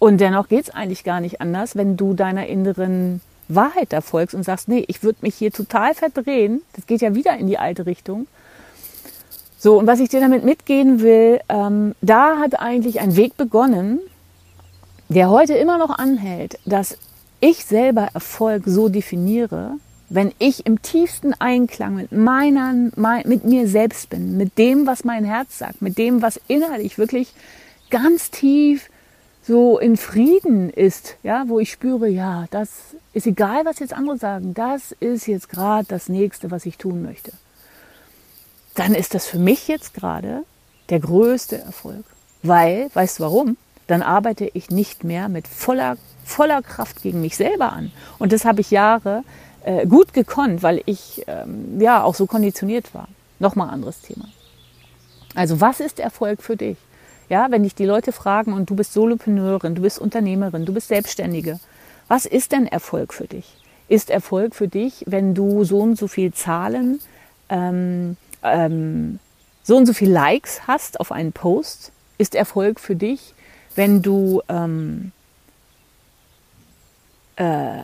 Und 0.00 0.18
dennoch 0.18 0.48
geht 0.48 0.64
es 0.64 0.70
eigentlich 0.70 1.04
gar 1.04 1.20
nicht 1.20 1.42
anders, 1.42 1.76
wenn 1.76 1.98
du 1.98 2.14
deiner 2.14 2.46
inneren 2.46 3.20
Wahrheit 3.48 3.92
da 3.92 4.00
folgst 4.00 4.34
und 4.34 4.44
sagst, 4.44 4.66
nee, 4.66 4.82
ich 4.88 5.02
würde 5.02 5.18
mich 5.20 5.34
hier 5.34 5.52
total 5.52 5.94
verdrehen. 5.94 6.62
Das 6.74 6.86
geht 6.86 7.02
ja 7.02 7.14
wieder 7.14 7.36
in 7.36 7.46
die 7.46 7.58
alte 7.58 7.84
Richtung. 7.84 8.26
So, 9.58 9.78
und 9.78 9.86
was 9.86 10.00
ich 10.00 10.08
dir 10.08 10.20
damit 10.20 10.42
mitgehen 10.42 11.00
will, 11.02 11.40
ähm, 11.50 11.94
da 12.00 12.38
hat 12.38 12.58
eigentlich 12.58 13.00
ein 13.00 13.14
Weg 13.14 13.36
begonnen, 13.36 14.00
der 15.10 15.28
heute 15.28 15.52
immer 15.52 15.76
noch 15.76 15.90
anhält, 15.90 16.58
dass 16.64 16.96
ich 17.40 17.66
selber 17.66 18.08
Erfolg 18.14 18.62
so 18.64 18.88
definiere, 18.88 19.72
wenn 20.08 20.32
ich 20.38 20.64
im 20.64 20.80
tiefsten 20.80 21.34
Einklang 21.34 21.96
mit 21.96 22.10
meiner, 22.10 22.72
mit 23.26 23.44
mir 23.44 23.68
selbst 23.68 24.08
bin, 24.08 24.38
mit 24.38 24.56
dem, 24.56 24.86
was 24.86 25.04
mein 25.04 25.24
Herz 25.24 25.58
sagt, 25.58 25.82
mit 25.82 25.98
dem, 25.98 26.22
was 26.22 26.40
innerlich 26.48 26.96
wirklich 26.96 27.34
ganz 27.90 28.30
tief 28.30 28.89
so 29.50 29.80
in 29.80 29.96
Frieden 29.96 30.70
ist, 30.70 31.16
ja, 31.24 31.42
wo 31.48 31.58
ich 31.58 31.72
spüre, 31.72 32.08
ja, 32.08 32.46
das 32.52 32.94
ist 33.12 33.26
egal, 33.26 33.64
was 33.64 33.80
jetzt 33.80 33.92
andere 33.92 34.16
sagen, 34.16 34.54
das 34.54 34.92
ist 35.00 35.26
jetzt 35.26 35.48
gerade 35.48 35.86
das 35.88 36.08
nächste, 36.08 36.52
was 36.52 36.66
ich 36.66 36.78
tun 36.78 37.02
möchte. 37.02 37.32
dann 38.76 38.94
ist 38.94 39.12
das 39.12 39.26
für 39.26 39.40
mich 39.40 39.66
jetzt 39.66 39.92
gerade 39.92 40.44
der 40.88 41.00
größte 41.00 41.58
Erfolg. 41.58 42.04
Weil, 42.44 42.90
weißt 42.94 43.18
du 43.18 43.24
warum? 43.24 43.56
Dann 43.88 44.02
arbeite 44.02 44.48
ich 44.54 44.70
nicht 44.70 45.02
mehr 45.02 45.28
mit 45.28 45.48
voller, 45.48 45.96
voller 46.24 46.62
Kraft 46.62 47.02
gegen 47.02 47.20
mich 47.20 47.36
selber 47.36 47.72
an. 47.72 47.90
Und 48.20 48.30
das 48.30 48.44
habe 48.44 48.60
ich 48.60 48.70
Jahre 48.70 49.24
äh, 49.64 49.84
gut 49.84 50.12
gekonnt, 50.12 50.62
weil 50.62 50.80
ich 50.86 51.24
ähm, 51.26 51.80
ja 51.80 52.04
auch 52.04 52.14
so 52.14 52.26
konditioniert 52.26 52.94
war. 52.94 53.08
Nochmal 53.40 53.70
anderes 53.70 54.00
Thema. 54.00 54.26
Also 55.34 55.60
was 55.60 55.80
ist 55.80 55.98
Erfolg 55.98 56.40
für 56.40 56.56
dich? 56.56 56.78
Ja, 57.30 57.46
wenn 57.52 57.62
dich 57.62 57.76
die 57.76 57.84
Leute 57.84 58.10
fragen 58.10 58.52
und 58.52 58.68
du 58.70 58.74
bist 58.74 58.92
Solopreneurin, 58.92 59.76
du 59.76 59.82
bist 59.82 60.00
Unternehmerin, 60.00 60.66
du 60.66 60.74
bist 60.74 60.88
Selbstständige, 60.88 61.60
was 62.08 62.26
ist 62.26 62.50
denn 62.50 62.66
Erfolg 62.66 63.14
für 63.14 63.28
dich? 63.28 63.46
Ist 63.88 64.10
Erfolg 64.10 64.56
für 64.56 64.66
dich, 64.66 65.04
wenn 65.06 65.32
du 65.32 65.62
so 65.62 65.78
und 65.78 65.96
so 65.96 66.08
viel 66.08 66.34
Zahlen, 66.34 67.00
ähm, 67.48 68.16
ähm, 68.42 69.20
so 69.62 69.76
und 69.76 69.86
so 69.86 69.92
viel 69.92 70.10
Likes 70.10 70.66
hast 70.66 70.98
auf 70.98 71.12
einen 71.12 71.30
Post? 71.30 71.92
Ist 72.18 72.34
Erfolg 72.34 72.80
für 72.80 72.96
dich, 72.96 73.32
wenn 73.76 74.02
du 74.02 74.42
ähm, 74.48 75.12
äh, 77.36 77.82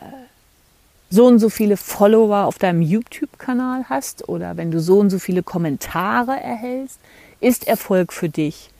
so 1.09 1.25
und 1.25 1.39
so 1.39 1.51
viele 1.51 1.77
Follower 1.77 2.47
auf 2.47 2.59
deinem 2.59 2.83
YouTube-Kanal 2.83 3.85
hast 3.89 4.29
oder 4.29 4.57
wenn 4.57 4.73
du 4.73 4.81
so 4.81 4.99
und 4.99 5.11
so 5.11 5.21
viele 5.21 5.45
Kommentare 5.45 6.33
erhältst, 6.33 6.99
ist 7.41 7.69
Erfolg 7.69 8.13
für 8.13 8.29
dich, 8.29 8.71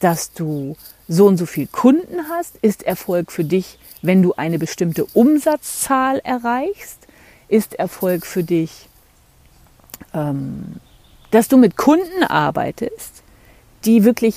dass 0.00 0.32
du 0.32 0.76
so 1.08 1.26
und 1.26 1.36
so 1.36 1.46
viel 1.46 1.66
Kunden 1.66 2.28
hast? 2.28 2.56
Ist 2.62 2.82
Erfolg 2.82 3.32
für 3.32 3.44
dich, 3.44 3.78
wenn 4.02 4.22
du 4.22 4.34
eine 4.34 4.58
bestimmte 4.58 5.04
Umsatzzahl 5.06 6.18
erreichst? 6.18 7.06
Ist 7.48 7.74
Erfolg 7.74 8.26
für 8.26 8.44
dich, 8.44 8.88
ähm, 10.14 10.76
dass 11.30 11.48
du 11.48 11.56
mit 11.56 11.76
Kunden 11.76 12.24
arbeitest, 12.24 13.22
die 13.84 14.04
wirklich 14.04 14.36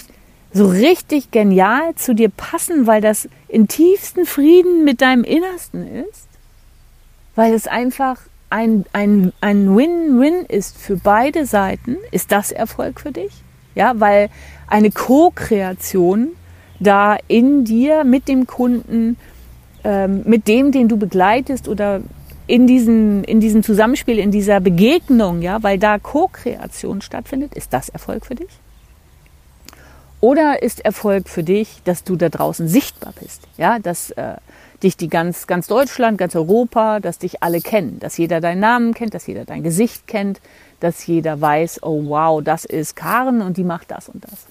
so 0.53 0.67
richtig 0.67 1.31
genial 1.31 1.95
zu 1.95 2.13
dir 2.13 2.29
passen, 2.29 2.87
weil 2.87 3.01
das 3.01 3.29
in 3.47 3.67
tiefsten 3.67 4.25
Frieden 4.25 4.83
mit 4.83 5.01
deinem 5.01 5.23
Innersten 5.23 5.87
ist? 6.05 6.27
Weil 7.35 7.53
es 7.53 7.67
einfach 7.67 8.17
ein, 8.49 8.85
ein, 8.91 9.31
ein 9.39 9.75
Win-Win 9.75 10.45
ist 10.45 10.77
für 10.77 10.97
beide 10.97 11.45
Seiten. 11.45 11.97
Ist 12.11 12.31
das 12.31 12.51
Erfolg 12.51 12.99
für 12.99 13.11
dich? 13.11 13.31
Ja, 13.75 13.93
weil 13.99 14.29
eine 14.67 14.91
Co-Kreation 14.91 16.29
da 16.79 17.17
in 17.27 17.63
dir 17.63 18.03
mit 18.03 18.27
dem 18.27 18.47
Kunden, 18.47 19.17
ähm, 19.83 20.23
mit 20.25 20.47
dem, 20.47 20.71
den 20.71 20.87
du 20.87 20.97
begleitest 20.97 21.67
oder 21.67 22.01
in 22.47 22.67
diesem, 22.67 23.23
in 23.23 23.39
diesem 23.39 23.63
Zusammenspiel, 23.63 24.19
in 24.19 24.31
dieser 24.31 24.59
Begegnung, 24.59 25.41
ja, 25.41 25.61
weil 25.63 25.77
da 25.77 25.99
Co-Kreation 25.99 27.01
stattfindet, 27.01 27.53
ist 27.53 27.71
das 27.71 27.89
Erfolg 27.89 28.25
für 28.25 28.35
dich? 28.35 28.49
Oder 30.19 30.61
ist 30.61 30.85
Erfolg 30.85 31.29
für 31.29 31.43
dich, 31.43 31.81
dass 31.83 32.03
du 32.03 32.15
da 32.15 32.29
draußen 32.29 32.67
sichtbar 32.67 33.13
bist, 33.19 33.47
ja, 33.57 33.79
dass 33.79 34.11
äh, 34.11 34.35
dich 34.83 34.97
die 34.97 35.07
ganz, 35.07 35.47
ganz 35.47 35.67
Deutschland, 35.67 36.17
ganz 36.17 36.35
Europa, 36.35 36.99
dass 36.99 37.17
dich 37.17 37.41
alle 37.41 37.59
kennen, 37.59 37.99
dass 37.99 38.17
jeder 38.17 38.39
deinen 38.39 38.59
Namen 38.59 38.93
kennt, 38.93 39.13
dass 39.13 39.27
jeder 39.27 39.45
dein 39.45 39.63
Gesicht 39.63 40.07
kennt, 40.07 40.39
dass 40.81 41.05
jeder 41.07 41.39
weiß, 41.39 41.83
oh 41.83 42.03
wow, 42.07 42.43
das 42.43 42.65
ist 42.65 42.95
Karen 42.95 43.41
und 43.41 43.55
die 43.55 43.63
macht 43.63 43.91
das 43.91 44.09
und 44.09 44.23
das. 44.25 44.47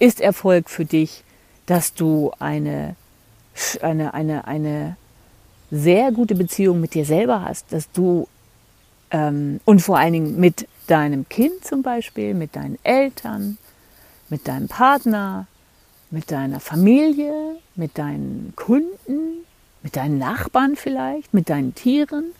Ist 0.00 0.20
Erfolg 0.20 0.68
für 0.68 0.84
dich, 0.84 1.22
dass 1.66 1.94
du 1.94 2.32
eine, 2.40 2.96
eine, 3.80 4.14
eine, 4.14 4.46
eine 4.46 4.96
sehr 5.70 6.10
gute 6.12 6.34
Beziehung 6.34 6.80
mit 6.80 6.94
dir 6.94 7.04
selber 7.04 7.44
hast, 7.44 7.72
dass 7.72 7.90
du 7.92 8.26
ähm, 9.10 9.60
und 9.64 9.80
vor 9.80 9.98
allen 9.98 10.14
Dingen 10.14 10.40
mit 10.40 10.66
deinem 10.86 11.28
Kind 11.28 11.64
zum 11.64 11.82
Beispiel, 11.82 12.34
mit 12.34 12.56
deinen 12.56 12.78
Eltern, 12.82 13.58
mit 14.30 14.48
deinem 14.48 14.68
Partner, 14.68 15.46
mit 16.10 16.30
deiner 16.30 16.60
Familie, 16.60 17.56
mit 17.74 17.98
deinen 17.98 18.54
Kunden, 18.56 19.44
mit 19.82 19.96
deinen 19.96 20.18
Nachbarn 20.18 20.74
vielleicht, 20.76 21.34
mit 21.34 21.50
deinen 21.50 21.74
Tieren. 21.74 22.32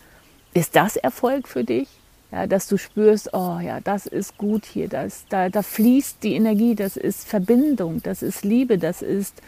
Ist 0.55 0.75
das 0.75 0.97
Erfolg 0.97 1.49
für 1.49 1.65
dich? 1.65 1.89
Ja, 2.35 2.49
dass 2.49 2.67
du 2.67 2.79
spürst, 2.79 3.33
oh 3.33 3.61
ja, 3.61 3.79
das 3.79 4.07
ist 4.07 4.39
gut 4.39 4.67
hier, 4.67 4.89
das, 4.89 5.25
da, 5.29 5.51
da 5.51 5.63
fließt 5.63 6.21
die 6.25 6.35
Energie, 6.35 6.75
das 6.75 6.97
ist 6.97 7.29
Verbindung, 7.29 8.03
das 8.03 8.23
ist 8.23 8.45
Liebe, 8.45 8.77
das 8.77 9.03
ist, 9.03 9.41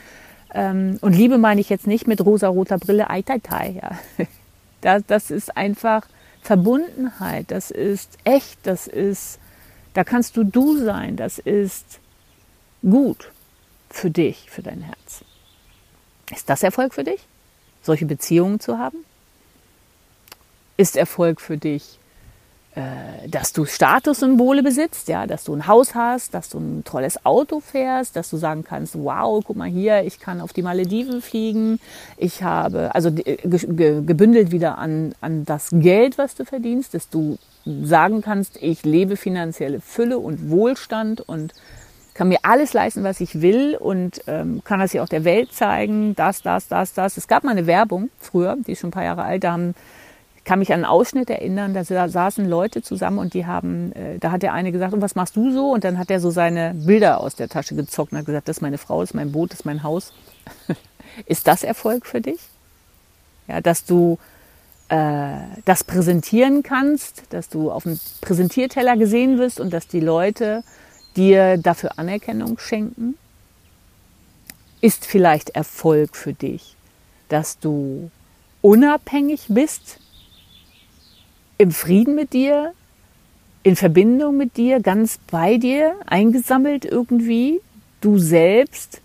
ähm, 0.55 0.97
und 1.01 1.13
Liebe 1.13 1.37
meine 1.37 1.61
ich 1.61 1.69
jetzt 1.69 1.89
nicht 1.89 2.07
mit 2.07 2.25
rosa-roter 2.25 2.79
Brille, 2.79 3.11
ai, 3.11 3.23
tai, 3.23 3.41
tai, 3.41 3.81
ja. 3.83 3.99
Das, 4.83 5.03
das 5.05 5.31
ist 5.33 5.57
einfach 5.57 6.07
Verbundenheit, 6.43 7.51
das 7.51 7.73
ist 7.73 8.19
echt, 8.23 8.59
das 8.63 8.87
ist, 8.87 9.41
da 9.95 10.05
kannst 10.05 10.37
du 10.37 10.45
du 10.45 10.77
sein, 10.77 11.17
das 11.17 11.41
ist 11.41 11.99
gut 12.83 13.33
für 13.91 14.11
dich, 14.11 14.49
für 14.49 14.63
dein 14.63 14.83
Herz. 14.83 15.25
Ist 16.31 16.49
das 16.49 16.63
Erfolg 16.63 16.95
für 16.95 17.03
dich, 17.03 17.27
solche 17.83 18.07
Beziehungen 18.07 18.61
zu 18.61 18.79
haben? 18.79 18.99
Ist 20.77 20.97
Erfolg 20.97 21.41
für 21.41 21.57
dich, 21.57 21.99
dass 23.31 23.55
du 23.55 23.65
Statussymbole 23.65 24.63
besitzt, 24.63 25.09
ja, 25.09 25.27
dass 25.27 25.45
du 25.45 25.55
ein 25.55 25.67
Haus 25.67 25.95
hast, 25.95 26.35
dass 26.35 26.51
du 26.51 26.59
ein 26.59 26.85
tolles 26.85 27.25
Auto 27.25 27.61
fährst, 27.61 28.17
dass 28.17 28.29
du 28.29 28.37
sagen 28.37 28.65
kannst, 28.65 29.03
wow, 29.03 29.43
guck 29.43 29.57
mal 29.57 29.69
hier, 29.69 30.03
ich 30.03 30.21
kann 30.21 30.43
auf 30.43 30.53
die 30.53 30.61
Malediven 30.61 31.23
fliegen, 31.23 31.81
ich 32.19 32.43
habe, 32.43 32.95
also 32.95 33.09
äh, 33.09 33.39
gebündelt 33.47 34.51
wieder 34.51 34.77
an, 34.77 35.15
an 35.23 35.47
das 35.47 35.71
Geld, 35.73 36.19
was 36.19 36.35
du 36.35 36.45
verdienst, 36.45 36.93
dass 36.93 37.09
du 37.09 37.39
sagen 37.65 38.21
kannst, 38.21 38.59
ich 38.63 38.85
lebe 38.85 39.17
finanzielle 39.17 39.81
Fülle 39.81 40.19
und 40.19 40.51
Wohlstand 40.51 41.23
und 41.23 41.55
kann 42.13 42.29
mir 42.29 42.39
alles 42.43 42.75
leisten, 42.75 43.05
was 43.05 43.21
ich 43.21 43.41
will 43.41 43.77
und 43.77 44.23
ähm, 44.27 44.63
kann 44.65 44.81
das 44.81 44.93
ja 44.93 45.03
auch 45.03 45.09
der 45.09 45.25
Welt 45.25 45.53
zeigen, 45.53 46.15
das, 46.15 46.43
das, 46.43 46.69
das, 46.69 46.93
das. 46.93 47.17
Es 47.17 47.27
gab 47.27 47.45
mal 47.45 47.51
eine 47.53 47.67
Werbung 47.67 48.11
früher, 48.21 48.57
die 48.67 48.73
ist 48.73 48.81
schon 48.81 48.89
ein 48.89 48.93
paar 48.93 49.05
Jahre 49.05 49.23
alt, 49.23 49.45
da 49.45 49.53
haben 49.53 49.75
kann 50.47 50.61
mich 50.61 50.73
an 50.73 50.77
einen 50.77 50.85
Ausschnitt 50.85 51.29
erinnern, 51.29 51.75
da 51.75 51.85
saßen 51.85 52.49
Leute 52.49 52.81
zusammen 52.81 53.19
und 53.19 53.35
die 53.35 53.47
haben, 53.47 53.91
äh, 53.93 54.19
da 54.21 54.31
hat 54.31 54.45
der 54.45 54.53
eine 54.53 54.71
gesagt, 54.71 54.95
und 54.95 55.03
was 55.03 55.17
machst 55.17 55.35
du 55.35 55.51
so? 55.51 55.73
Und 55.73 55.83
dann 55.83 55.99
hat 55.99 56.09
er 56.09 56.21
so 56.21 56.31
seine 56.31 56.73
Bilder 56.73 57.21
aus 57.21 57.35
der 57.35 57.49
Tasche 57.49 57.75
gezockt 57.75 58.13
und 58.13 58.19
hat 58.19 58.27
gesagt, 58.27 58.49
das 58.49 58.59
ist 58.59 58.63
meine 58.63 58.79
Frau, 58.79 59.01
das 59.01 59.11
ist 59.11 59.15
mein 59.15 59.33
Boot, 59.33 59.51
das 59.51 59.61
ist 59.61 59.67
mein 59.67 59.83
Haus. 59.83 60.13
ist 61.27 61.49
das 61.49 61.65
Erfolg 61.65 62.07
für 62.07 62.21
dich? 62.21 62.39
Ja, 63.49 63.61
dass 63.61 63.85
du 63.85 64.19
äh, 64.89 65.33
das 65.65 65.83
präsentieren 65.83 66.63
kannst, 66.63 67.25
dass 67.31 67.49
du 67.49 67.73
auf 67.73 67.83
dem 67.83 67.99
Präsentierteller 68.21 68.97
gesehen 68.97 69.39
wirst 69.39 69.59
und 69.59 69.73
dass 69.73 69.89
die 69.89 70.01
Leute 70.01 70.63
dir 71.17 71.57
dafür 71.59 71.99
Anerkennung 71.99 72.57
schenken? 72.59 73.17
Ist 74.81 75.07
vielleicht 75.07 75.51
Erfolg 75.51 76.15
für 76.15 76.35
dich, 76.35 76.77
dass 77.29 77.59
du 77.59 78.13
unabhängig 78.63 79.47
bist 79.49 79.99
im 81.59 81.71
Frieden 81.71 82.15
mit 82.15 82.33
dir, 82.33 82.73
in 83.63 83.77
Verbindung 83.77 84.37
mit 84.37 84.57
dir, 84.57 84.81
ganz 84.81 85.19
bei 85.31 85.57
dir, 85.57 85.95
eingesammelt 86.07 86.85
irgendwie, 86.85 87.61
du 88.01 88.19
selbst, 88.19 89.01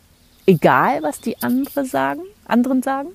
egal 0.46 1.02
was 1.02 1.22
die 1.22 1.42
andere 1.42 1.86
sagen, 1.86 2.22
anderen 2.46 2.84
sagen? 2.84 3.10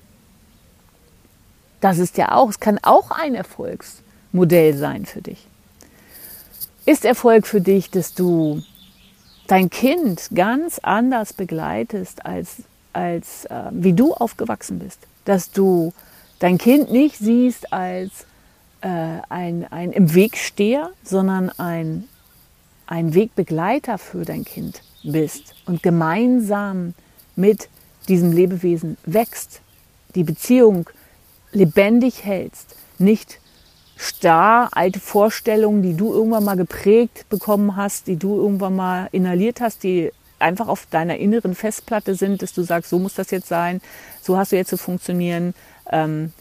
Das 1.79 1.99
ist 1.99 2.17
ja 2.17 2.31
auch, 2.33 2.49
es 2.49 2.59
kann 2.59 2.79
auch 2.81 3.11
ein 3.11 3.35
Erfolgsmodell 3.35 4.75
sein 4.75 5.05
für 5.05 5.21
dich. 5.21 5.47
Ist 6.85 7.05
Erfolg 7.05 7.45
für 7.45 7.61
dich, 7.61 7.91
dass 7.91 8.13
du 8.13 8.63
dein 9.47 9.69
Kind 9.69 10.29
ganz 10.33 10.79
anders 10.79 11.33
begleitest, 11.33 12.25
als, 12.25 12.63
als 12.93 13.45
äh, 13.45 13.69
wie 13.71 13.93
du 13.93 14.13
aufgewachsen 14.13 14.79
bist? 14.79 14.99
Dass 15.25 15.51
du 15.51 15.93
dein 16.39 16.57
Kind 16.57 16.91
nicht 16.91 17.17
siehst 17.17 17.71
als 17.71 18.25
äh, 18.81 18.87
ein, 19.29 19.65
ein 19.71 19.91
im 19.91 20.13
Wegsteher, 20.13 20.91
sondern 21.03 21.49
ein, 21.57 22.07
ein 22.85 23.13
Wegbegleiter 23.13 23.97
für 23.97 24.25
dein 24.25 24.45
Kind 24.45 24.81
bist 25.03 25.55
und 25.65 25.83
gemeinsam 25.83 26.93
mit 27.35 27.69
diesem 28.07 28.31
Lebewesen 28.31 28.97
wächst, 29.05 29.61
die 30.15 30.23
Beziehung 30.23 30.89
lebendig 31.51 32.23
hältst, 32.23 32.75
nicht 32.97 33.39
starr 33.95 34.69
alte 34.73 34.99
Vorstellungen, 34.99 35.81
die 35.81 35.95
du 35.95 36.13
irgendwann 36.13 36.43
mal 36.43 36.55
geprägt 36.55 37.25
bekommen 37.29 37.75
hast, 37.75 38.07
die 38.07 38.15
du 38.15 38.35
irgendwann 38.37 38.75
mal 38.75 39.09
inhaliert 39.11 39.59
hast, 39.59 39.83
die 39.83 40.11
einfach 40.39 40.67
auf 40.67 40.85
deiner 40.85 41.17
inneren 41.17 41.55
Festplatte 41.55 42.13
sind, 42.15 42.41
dass 42.41 42.53
du 42.53 42.61
sagst, 42.61 42.91
so 42.91 42.99
muss 42.99 43.15
das 43.15 43.31
jetzt 43.31 43.47
sein, 43.47 43.81
so 44.21 44.37
hast 44.37 44.51
du 44.51 44.55
jetzt 44.55 44.69
zu 44.69 44.77
funktionieren. 44.77 45.55
Ähm, 45.91 46.31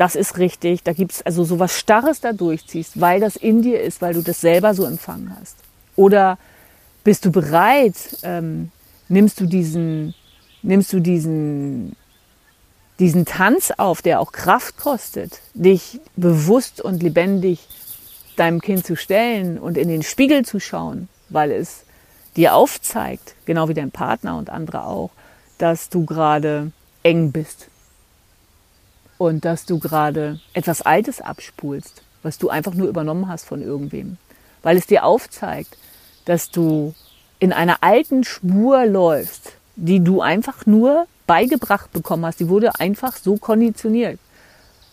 das 0.00 0.14
ist 0.14 0.38
richtig, 0.38 0.82
da 0.82 0.94
gibt 0.94 1.12
es 1.12 1.22
also 1.26 1.44
so 1.44 1.58
was 1.58 1.78
Starres 1.78 2.22
da 2.22 2.32
durchziehst, 2.32 3.02
weil 3.02 3.20
das 3.20 3.36
in 3.36 3.60
dir 3.60 3.82
ist, 3.82 4.00
weil 4.00 4.14
du 4.14 4.22
das 4.22 4.40
selber 4.40 4.72
so 4.72 4.86
empfangen 4.86 5.36
hast. 5.38 5.58
Oder 5.94 6.38
bist 7.04 7.26
du 7.26 7.30
bereit, 7.30 7.96
ähm, 8.22 8.72
nimmst 9.10 9.38
du 9.40 9.44
diesen, 9.44 10.14
nimmst 10.62 10.90
du 10.94 11.00
diesen, 11.00 11.96
diesen 12.98 13.26
Tanz 13.26 13.72
auf, 13.76 14.00
der 14.00 14.20
auch 14.20 14.32
Kraft 14.32 14.78
kostet, 14.78 15.42
dich 15.52 16.00
bewusst 16.16 16.80
und 16.80 17.02
lebendig 17.02 17.68
deinem 18.36 18.62
Kind 18.62 18.86
zu 18.86 18.96
stellen 18.96 19.58
und 19.58 19.76
in 19.76 19.88
den 19.88 20.02
Spiegel 20.02 20.46
zu 20.46 20.60
schauen, 20.60 21.10
weil 21.28 21.50
es 21.50 21.84
dir 22.36 22.54
aufzeigt, 22.54 23.34
genau 23.44 23.68
wie 23.68 23.74
dein 23.74 23.90
Partner 23.90 24.38
und 24.38 24.48
andere 24.48 24.86
auch, 24.86 25.10
dass 25.58 25.90
du 25.90 26.06
gerade 26.06 26.72
eng 27.02 27.32
bist 27.32 27.68
und 29.20 29.44
dass 29.44 29.66
du 29.66 29.78
gerade 29.78 30.40
etwas 30.54 30.80
Altes 30.80 31.20
abspulst, 31.20 32.00
was 32.22 32.38
du 32.38 32.48
einfach 32.48 32.72
nur 32.72 32.88
übernommen 32.88 33.28
hast 33.28 33.44
von 33.44 33.60
irgendwem, 33.60 34.16
weil 34.62 34.78
es 34.78 34.86
dir 34.86 35.04
aufzeigt, 35.04 35.76
dass 36.24 36.50
du 36.50 36.94
in 37.38 37.52
einer 37.52 37.82
alten 37.82 38.24
Spur 38.24 38.86
läufst, 38.86 39.52
die 39.76 40.02
du 40.02 40.22
einfach 40.22 40.64
nur 40.64 41.06
beigebracht 41.26 41.92
bekommen 41.92 42.24
hast, 42.24 42.40
die 42.40 42.48
wurde 42.48 42.80
einfach 42.80 43.14
so 43.18 43.36
konditioniert 43.36 44.18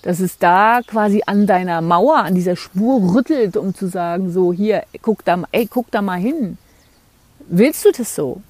dass 0.03 0.19
es 0.19 0.37
da 0.37 0.81
quasi 0.85 1.23
an 1.25 1.47
deiner 1.47 1.81
Mauer, 1.81 2.17
an 2.17 2.35
dieser 2.35 2.55
Spur 2.55 3.15
rüttelt, 3.15 3.57
um 3.57 3.73
zu 3.73 3.87
sagen, 3.87 4.31
so 4.31 4.53
hier, 4.53 4.83
guck 5.01 5.25
da, 5.25 5.43
ey, 5.51 5.67
guck 5.67 5.89
da 5.91 6.01
mal 6.01 6.19
hin. 6.19 6.57
Willst 7.49 7.83
du 7.83 7.91
das 7.91 8.13
so? 8.15 8.41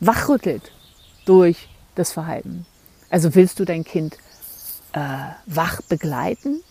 Wachrüttelt 0.00 0.72
durch 1.24 1.68
das 1.94 2.12
Verhalten. 2.12 2.66
Also 3.10 3.34
willst 3.34 3.58
du 3.60 3.64
dein 3.64 3.84
Kind 3.84 4.18
äh, 4.92 4.98
wach 5.46 5.80
begleiten, 5.82 6.62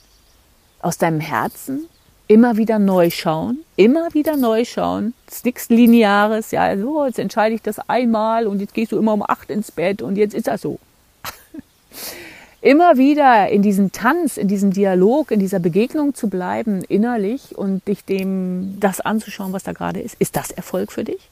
aus 0.81 0.97
deinem 0.97 1.19
Herzen, 1.19 1.87
immer 2.27 2.57
wieder 2.57 2.77
neu 2.77 3.09
schauen, 3.09 3.59
immer 3.75 4.13
wieder 4.13 4.35
neu 4.37 4.65
schauen. 4.65 5.13
Das 5.25 5.37
ist 5.37 5.45
nichts 5.45 5.69
Lineares, 5.69 6.51
ja, 6.51 6.77
so, 6.77 7.05
jetzt 7.05 7.19
entscheide 7.19 7.55
ich 7.55 7.61
das 7.61 7.79
einmal 7.87 8.47
und 8.47 8.59
jetzt 8.59 8.73
gehst 8.73 8.91
du 8.91 8.97
immer 8.97 9.13
um 9.13 9.23
acht 9.23 9.49
ins 9.49 9.71
Bett 9.71 10.01
und 10.01 10.17
jetzt 10.17 10.33
ist 10.35 10.47
das 10.47 10.61
so. 10.61 10.79
immer 12.61 12.97
wieder 12.97 13.49
in 13.49 13.61
diesen 13.61 13.91
Tanz, 13.91 14.37
in 14.37 14.47
diesem 14.47 14.71
Dialog, 14.71 15.31
in 15.31 15.39
dieser 15.39 15.59
Begegnung 15.59 16.15
zu 16.15 16.27
bleiben 16.27 16.83
innerlich 16.83 17.57
und 17.57 17.87
dich 17.87 18.03
dem 18.03 18.79
das 18.79 18.99
anzuschauen, 18.99 19.53
was 19.53 19.63
da 19.63 19.71
gerade 19.71 20.01
ist. 20.01 20.15
Ist 20.19 20.35
das 20.35 20.51
Erfolg 20.51 20.91
für 20.91 21.03
dich? 21.03 21.29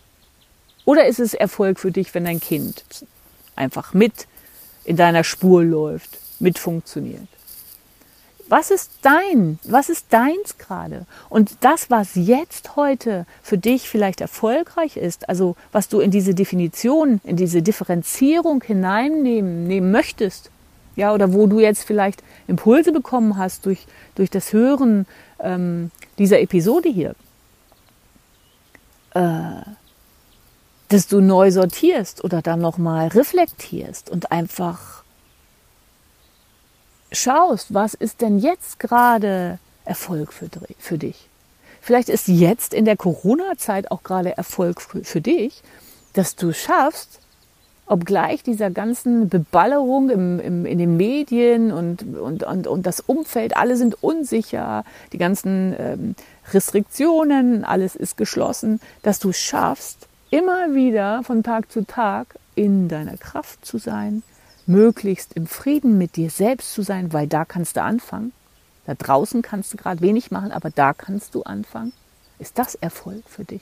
Oder 0.85 1.07
ist 1.07 1.19
es 1.19 1.33
Erfolg 1.33 1.79
für 1.79 1.91
dich, 1.91 2.13
wenn 2.13 2.25
dein 2.25 2.39
Kind 2.39 2.83
einfach 3.55 3.93
mit 3.93 4.27
in 4.85 4.97
deiner 4.97 5.23
Spur 5.23 5.63
läuft, 5.63 6.19
mit 6.39 6.59
funktioniert? 6.59 7.27
Was 8.47 8.69
ist 8.69 8.91
dein? 9.01 9.57
Was 9.63 9.89
ist 9.89 10.05
deins 10.11 10.57
gerade? 10.59 11.07
Und 11.29 11.57
das, 11.61 11.89
was 11.89 12.11
jetzt 12.13 12.75
heute 12.75 13.25
für 13.41 13.57
dich 13.57 13.89
vielleicht 13.89 14.21
erfolgreich 14.21 14.97
ist, 14.97 15.27
also 15.29 15.55
was 15.71 15.87
du 15.87 15.99
in 15.99 16.11
diese 16.11 16.35
Definition, 16.35 17.21
in 17.23 17.37
diese 17.37 17.63
Differenzierung 17.63 18.61
hineinnehmen 18.63 19.65
nehmen 19.65 19.91
möchtest, 19.91 20.51
ja, 20.95 21.13
oder 21.13 21.33
wo 21.33 21.47
du 21.47 21.59
jetzt 21.59 21.83
vielleicht 21.83 22.23
Impulse 22.47 22.91
bekommen 22.91 23.37
hast 23.37 23.65
durch, 23.65 23.85
durch 24.13 24.29
das 24.29 24.53
Hören 24.53 25.07
ähm, 25.39 25.91
dieser 26.17 26.39
Episode 26.39 26.89
hier. 26.89 27.15
Äh, 29.13 29.61
dass 30.89 31.07
du 31.07 31.19
neu 31.19 31.49
sortierst 31.49 32.23
oder 32.23 32.41
dann 32.41 32.61
nochmal 32.61 33.07
reflektierst 33.07 34.09
und 34.09 34.31
einfach 34.31 35.03
schaust, 37.15 37.73
was 37.73 37.93
ist 37.93 38.21
denn 38.21 38.39
jetzt 38.39 38.79
gerade 38.79 39.59
Erfolg 39.85 40.33
für, 40.33 40.49
für 40.77 40.97
dich. 40.97 41.29
Vielleicht 41.81 42.09
ist 42.09 42.27
jetzt 42.27 42.73
in 42.73 42.85
der 42.85 42.97
Corona-Zeit 42.97 43.91
auch 43.91 44.03
gerade 44.03 44.35
Erfolg 44.37 44.81
für, 44.81 45.03
für 45.03 45.21
dich, 45.21 45.61
dass 46.13 46.35
du 46.35 46.51
schaffst, 46.53 47.19
obgleich 47.87 48.41
dieser 48.41 48.71
ganzen 48.71 49.29
Beballerung 49.29 50.09
im, 50.09 50.39
im, 50.39 50.65
in 50.65 50.79
den 50.79 50.97
Medien 50.97 51.71
und, 51.71 52.01
und, 52.17 52.43
und, 52.43 52.65
und 52.65 52.85
das 52.87 52.99
Umfeld, 53.01 53.55
alle 53.55 53.77
sind 53.77 54.01
unsicher, 54.01 54.83
die 55.13 55.19
ganzen 55.19 55.75
ähm, 55.77 56.15
Restriktionen, 56.51 57.63
alles 57.63 57.95
ist 57.95 58.17
geschlossen, 58.17 58.79
dass 59.03 59.19
du 59.19 59.33
schaffst, 59.33 60.07
immer 60.31 60.73
wieder 60.73 61.21
von 61.23 61.43
Tag 61.43 61.71
zu 61.71 61.85
Tag 61.85 62.39
in 62.55 62.87
deiner 62.87 63.17
Kraft 63.17 63.63
zu 63.63 63.77
sein, 63.77 64.23
möglichst 64.67 65.33
im 65.33 65.47
Frieden 65.47 65.97
mit 65.97 66.15
dir 66.15 66.29
selbst 66.29 66.73
zu 66.73 66.81
sein, 66.81 67.13
weil 67.13 67.27
da 67.27 67.45
kannst 67.45 67.77
du 67.77 67.81
anfangen. 67.81 68.31
Da 68.85 68.93
draußen 68.93 69.41
kannst 69.41 69.73
du 69.73 69.77
gerade 69.77 70.01
wenig 70.01 70.31
machen, 70.31 70.51
aber 70.51 70.69
da 70.69 70.93
kannst 70.93 71.35
du 71.35 71.43
anfangen. 71.43 71.93
Ist 72.39 72.57
das 72.57 72.75
Erfolg 72.75 73.23
für 73.27 73.43
dich? 73.43 73.61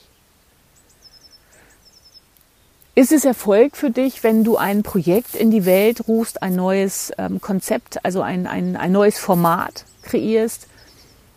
Ist 2.96 3.10
es 3.10 3.24
Erfolg 3.24 3.76
für 3.76 3.90
dich, 3.90 4.22
wenn 4.22 4.44
du 4.44 4.56
ein 4.56 4.84
Projekt 4.84 5.34
in 5.34 5.50
die 5.50 5.64
Welt 5.64 6.06
rufst, 6.06 6.42
ein 6.42 6.54
neues 6.54 7.12
ähm, 7.18 7.40
Konzept, 7.40 8.04
also 8.04 8.22
ein, 8.22 8.46
ein, 8.46 8.76
ein 8.76 8.92
neues 8.92 9.18
Format 9.18 9.84
kreierst? 10.02 10.68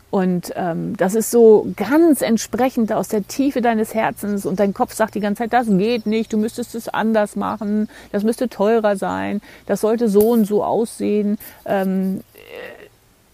Und 0.10 0.54
ähm, 0.56 0.96
das 0.96 1.15
ist 1.15 1.32
so 1.32 1.67
ganz 1.76 2.22
entsprechend 2.22 2.93
aus 2.93 3.10
der 3.10 3.28
Tiefe 3.28 3.62
deines 3.62 3.93
Herzens. 3.93 4.46
Und 4.46 4.60
dein 4.60 4.74
Kopf 4.74 4.93
sagt 4.93 5.15
die 5.15 5.20
ganze 5.20 5.43
Zeit, 5.43 5.54
das 5.54 5.67
geht 5.67 6.06
nicht, 6.06 6.32
du 6.32 6.38
müsstest 6.38 6.76
es 6.76 6.88
anders 6.88 7.36
machen, 7.36 7.89
das 8.12 8.24
müsste 8.24 8.48
teurer 8.48 8.96
sein, 8.96 9.41
das 9.65 9.82
sollte 9.82 10.08
so 10.08 10.30
und 10.30 10.46
so 10.46 10.63
aussehen, 10.63 11.38
ähm, 11.65 12.22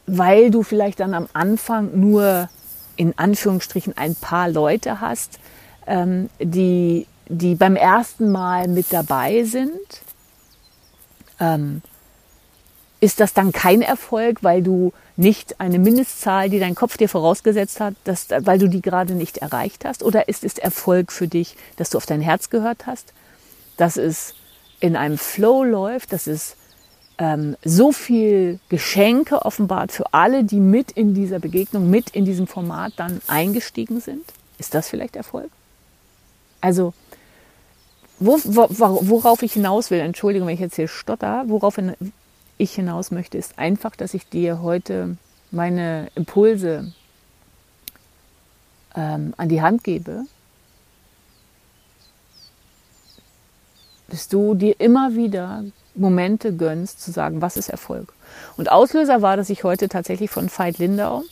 weil 0.07 0.49
du 0.49 0.63
vielleicht 0.63 0.99
dann 0.99 1.13
am 1.13 1.27
Anfang 1.33 1.99
nur 1.99 2.49
in 2.95 3.17
Anführungsstrichen 3.17 3.95
ein 3.95 4.15
paar 4.15 4.49
Leute 4.49 4.99
hast, 4.99 5.39
ähm, 5.86 6.29
die 6.39 7.05
die 7.27 7.55
beim 7.55 7.75
ersten 7.75 8.31
Mal 8.31 8.67
mit 8.67 8.91
dabei 8.91 9.43
sind, 9.43 10.01
ähm, 11.39 11.81
ist 12.99 13.19
das 13.19 13.33
dann 13.33 13.51
kein 13.51 13.81
Erfolg, 13.81 14.43
weil 14.43 14.62
du 14.62 14.93
nicht 15.15 15.60
eine 15.60 15.80
Mindestzahl, 15.80 16.49
die 16.49 16.60
dein 16.60 16.76
Kopf 16.76 16.97
dir 16.97 17.10
vorausgesetzt 17.10 17.80
hat, 17.80 17.95
dass, 18.04 18.28
weil 18.30 18.58
du 18.58 18.67
die 18.67 18.82
gerade 18.82 19.13
nicht 19.13 19.38
erreicht 19.38 19.86
hast? 19.86 20.04
Oder 20.04 20.28
ist 20.28 20.43
es 20.43 20.58
Erfolg 20.58 21.12
für 21.12 21.28
dich, 21.28 21.56
dass 21.78 21.91
du 21.91 21.97
auf 21.97 22.06
dein 22.06 22.21
Herz 22.21 22.49
gehört 22.49 22.88
hast, 22.88 23.13
dass 23.78 23.97
es 23.97 24.34
in 24.80 24.95
einem 24.95 25.17
Flow 25.17 25.63
läuft, 25.63 26.13
dass 26.13 26.28
es 26.28 26.56
ähm, 27.19 27.56
so 27.63 27.91
viel 27.91 28.60
Geschenke 28.69 29.45
offenbart 29.45 29.91
für 29.91 30.13
alle, 30.13 30.43
die 30.43 30.60
mit 30.60 30.91
in 30.91 31.13
dieser 31.13 31.39
Begegnung, 31.39 31.89
mit 31.89 32.10
in 32.10 32.26
diesem 32.26 32.47
Format 32.47 32.93
dann 32.97 33.21
eingestiegen 33.28 34.02
sind? 34.02 34.26
Ist 34.58 34.73
das 34.73 34.89
vielleicht 34.89 35.15
Erfolg? 35.15 35.49
Also 36.60 36.93
wo, 38.19 38.39
wo, 38.43 38.67
worauf 38.69 39.43
ich 39.43 39.54
hinaus 39.54 39.91
will, 39.91 39.99
Entschuldigung, 39.99 40.47
wenn 40.47 40.56
ich 40.56 40.62
jetzt 40.62 40.76
hier 40.76 40.88
stotter, 40.88 41.43
worauf 41.47 41.78
ich 42.57 42.73
hinaus 42.73 43.11
möchte, 43.11 43.37
ist 43.37 43.57
einfach, 43.57 43.95
dass 43.95 44.13
ich 44.13 44.27
dir 44.27 44.61
heute 44.61 45.17
meine 45.51 46.09
Impulse 46.15 46.93
ähm, 48.95 49.33
an 49.37 49.49
die 49.49 49.61
Hand 49.61 49.83
gebe, 49.83 50.25
dass 54.07 54.27
du 54.27 54.53
dir 54.53 54.79
immer 54.79 55.15
wieder 55.15 55.63
Momente 55.95 56.55
gönnst, 56.55 57.01
zu 57.01 57.11
sagen, 57.11 57.41
was 57.41 57.57
ist 57.57 57.69
Erfolg. 57.69 58.13
Und 58.57 58.71
Auslöser 58.71 59.21
war, 59.21 59.37
dass 59.37 59.49
ich 59.49 59.63
heute 59.63 59.89
tatsächlich 59.89 60.29
von 60.29 60.49
Veit 60.49 60.77
Lindau, 60.79 61.23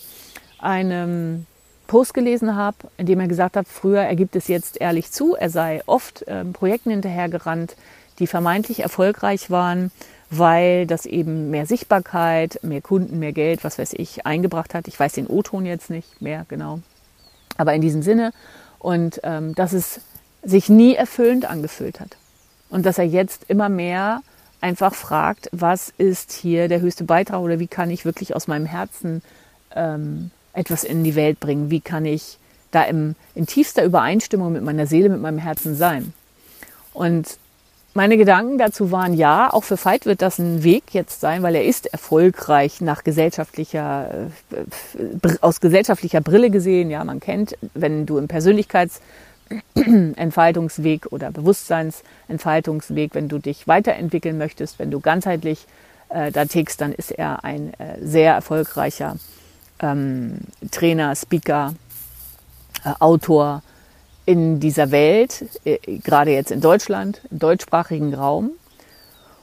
einem 0.60 1.46
Post 1.88 2.14
gelesen 2.14 2.56
habe, 2.56 2.78
in 2.98 3.06
dem 3.06 3.20
er 3.20 3.28
gesagt 3.28 3.58
hat, 3.58 3.68
früher, 3.68 4.02
er 4.02 4.16
gibt 4.16 4.36
es 4.36 4.48
jetzt 4.48 4.80
ehrlich 4.80 5.12
zu, 5.12 5.36
er 5.36 5.50
sei 5.50 5.82
oft 5.88 6.22
äh, 6.28 6.46
Projekten 6.46 6.92
hinterhergerannt, 6.92 7.76
die 8.20 8.28
vermeintlich 8.28 8.82
erfolgreich 8.82 9.50
waren, 9.50 9.92
weil 10.32 10.88
das 10.88 11.06
eben 11.06 11.52
mehr 11.52 11.66
Sichtbarkeit, 11.66 12.60
mehr 12.64 12.82
Kunden, 12.82 13.20
mehr 13.20 13.34
Geld, 13.34 13.64
was 13.66 13.78
weiß 13.78 13.94
ich, 13.94 14.26
eingebracht 14.26 14.74
hat. 14.74 14.88
Ich 14.88 14.98
weiß 14.98 15.14
den 15.14 15.28
O-Ton 15.28 15.66
jetzt 15.66 15.90
nicht 15.90 16.22
mehr 16.22 16.46
genau, 16.48 16.80
aber 17.58 17.74
in 17.74 17.82
diesem 17.82 18.02
Sinne. 18.02 18.32
Und 18.80 19.20
ähm, 19.24 19.54
dass 19.54 19.74
es 19.74 20.00
sich 20.42 20.70
nie 20.70 20.96
erfüllend 20.96 21.46
angefühlt 21.46 22.00
hat. 22.00 22.16
Und 22.70 22.86
dass 22.86 22.98
er 22.98 23.06
jetzt 23.06 23.44
immer 23.50 23.70
mehr 23.70 24.22
einfach 24.62 24.96
fragt, 24.96 25.50
was 25.52 25.94
ist 25.98 26.32
hier 26.32 26.70
der 26.70 26.80
höchste 26.80 27.04
Beitrag 27.04 27.42
oder 27.42 27.60
wie 27.60 27.68
kann 27.68 27.92
ich 27.92 28.06
wirklich 28.06 28.34
aus 28.36 28.48
meinem 28.48 28.66
Herzen 28.66 29.22
ähm, 29.76 30.32
etwas 30.54 30.86
in 30.86 31.04
die 31.04 31.16
Welt 31.16 31.42
bringen? 31.42 31.70
Wie 31.70 31.82
kann 31.82 32.06
ich 32.06 32.38
da 32.72 32.84
im, 32.84 33.16
in 33.36 33.48
tiefster 33.48 33.84
Übereinstimmung 33.84 34.54
mit 34.54 34.64
meiner 34.64 34.88
Seele, 34.88 35.10
mit 35.10 35.22
meinem 35.22 35.40
Herzen 35.40 35.76
sein? 35.76 36.14
Und 36.94 37.38
meine 37.94 38.18
Gedanken 38.18 38.58
dazu 38.58 38.92
waren, 38.92 39.14
ja, 39.14 39.52
auch 39.52 39.64
für 39.64 39.84
Veit 39.84 40.06
wird 40.06 40.22
das 40.22 40.40
ein 40.40 40.64
Weg 40.64 40.94
jetzt 40.94 41.20
sein, 41.20 41.44
weil 41.44 41.56
er 41.56 41.66
ist 41.66 41.88
erfolgreich 41.88 42.80
nach 42.82 43.04
gesellschaftlicher, 43.04 44.30
äh, 44.52 44.64
aus 45.42 45.60
gesellschaftlicher 45.60 46.22
Brille 46.22 46.50
gesehen. 46.50 46.90
Ja, 46.90 47.04
man 47.04 47.20
kennt, 47.20 47.58
wenn 47.74 48.06
du 48.06 48.18
im 48.18 48.28
Persönlichkeitsentfaltungsweg 48.28 51.12
oder 51.12 51.32
Bewusstseinsentfaltungsweg, 51.32 53.14
wenn 53.14 53.28
du 53.28 53.40
dich 53.40 53.68
weiterentwickeln 53.68 54.38
möchtest, 54.38 54.80
wenn 54.80 54.92
du 54.92 55.02
ganzheitlich 55.02 55.66
äh, 56.10 56.32
da 56.32 56.46
tickst, 56.46 56.80
dann 56.80 56.94
ist 56.94 57.12
er 57.12 57.44
ein 57.44 57.74
äh, 57.74 57.98
sehr 58.02 58.34
erfolgreicher 58.34 59.18
ähm, 59.82 60.38
Trainer, 60.72 61.14
Speaker, 61.16 61.76
äh, 62.86 62.94
Autor 63.00 63.64
in 64.26 64.60
dieser 64.60 64.92
Welt, 64.92 65.46
äh, 65.66 65.78
gerade 66.00 66.32
jetzt 66.32 66.52
in 66.52 66.62
Deutschland, 66.62 67.22
im 67.32 67.40
deutschsprachigen 67.40 68.14
Raum 68.14 68.52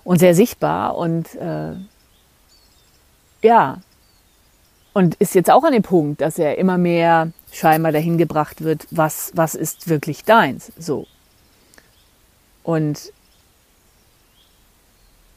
und 0.05 0.19
sehr 0.19 0.35
sichtbar. 0.35 0.97
Und 0.97 1.35
äh, 1.35 1.75
ja, 3.43 3.79
Und 4.99 5.15
ist 5.17 5.37
jetzt 5.37 5.51
auch 5.51 5.63
an 5.63 5.73
dem 5.73 5.85
Punkt, 5.85 6.21
dass 6.21 6.41
er 6.41 6.59
immer 6.59 6.77
mehr 6.77 7.31
scheinbar 7.53 7.93
dahin 7.93 8.19
gebracht 8.19 8.65
wird, 8.65 8.87
was, 8.91 9.31
was 9.35 9.55
ist 9.55 9.89
wirklich 9.89 10.25
deins, 10.25 10.73
so. 10.77 11.07
Und 12.65 13.13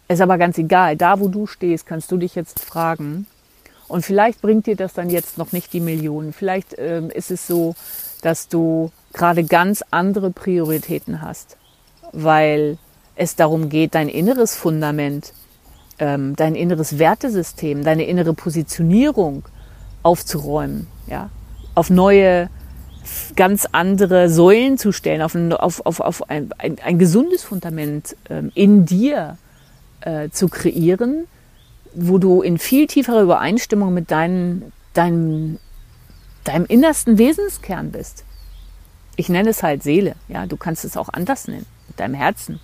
ist 0.07 0.19
aber 0.19 0.39
ganz 0.39 0.57
egal, 0.57 0.97
da 0.97 1.19
wo 1.19 1.27
du 1.27 1.45
stehst, 1.45 1.85
kannst 1.85 2.11
du 2.11 2.17
dich 2.17 2.33
jetzt 2.33 2.59
fragen, 2.59 3.27
und 3.87 4.03
vielleicht 4.03 4.41
bringt 4.41 4.65
dir 4.67 4.75
das 4.75 4.93
dann 4.93 5.09
jetzt 5.09 5.37
noch 5.37 5.51
nicht 5.51 5.73
die 5.73 5.81
Millionen. 5.81 6.33
Vielleicht 6.33 6.75
ähm, 6.79 7.09
ist 7.09 7.29
es 7.29 7.45
so, 7.45 7.75
dass 8.21 8.47
du 8.47 8.89
gerade 9.13 9.43
ganz 9.43 9.83
andere 9.91 10.31
Prioritäten 10.31 11.21
hast, 11.21 11.57
weil 12.11 12.77
es 13.15 13.35
darum 13.35 13.69
geht, 13.69 13.95
dein 13.95 14.09
inneres 14.09 14.55
Fundament, 14.55 15.33
ähm, 15.99 16.35
dein 16.35 16.55
inneres 16.55 16.97
Wertesystem, 16.97 17.83
deine 17.83 18.05
innere 18.05 18.33
Positionierung 18.33 19.43
aufzuräumen, 20.03 20.87
ja, 21.07 21.29
auf 21.75 21.89
neue, 21.89 22.49
ganz 23.35 23.67
andere 23.71 24.29
Säulen 24.29 24.77
zu 24.77 24.91
stellen, 24.91 25.21
auf 25.21 25.35
ein, 25.35 25.53
auf, 25.53 25.85
auf, 25.85 25.99
auf 25.99 26.29
ein, 26.29 26.49
ein, 26.57 26.77
ein 26.83 26.99
gesundes 26.99 27.43
Fundament 27.43 28.15
ähm, 28.29 28.51
in 28.55 28.85
dir 28.85 29.37
äh, 30.01 30.29
zu 30.29 30.47
kreieren, 30.47 31.27
wo 31.93 32.17
du 32.17 32.41
in 32.41 32.57
viel 32.57 32.87
tieferer 32.87 33.21
Übereinstimmung 33.21 33.93
mit 33.93 34.11
deinem, 34.11 34.71
deinem, 34.93 35.59
deinem 36.43 36.65
innersten 36.65 37.17
Wesenskern 37.17 37.91
bist. 37.91 38.23
Ich 39.15 39.29
nenne 39.29 39.49
es 39.49 39.63
halt 39.63 39.83
Seele, 39.83 40.15
ja, 40.27 40.45
du 40.45 40.57
kannst 40.57 40.85
es 40.85 40.97
auch 40.97 41.09
anders 41.09 41.47
nennen, 41.47 41.65
mit 41.87 41.99
deinem 41.99 42.15
Herzen. 42.15 42.59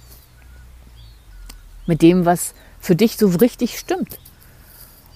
Mit 1.85 2.01
dem, 2.01 2.25
was 2.25 2.53
für 2.79 2.95
dich 2.95 3.17
so 3.17 3.27
richtig 3.27 3.77
stimmt. 3.77 4.19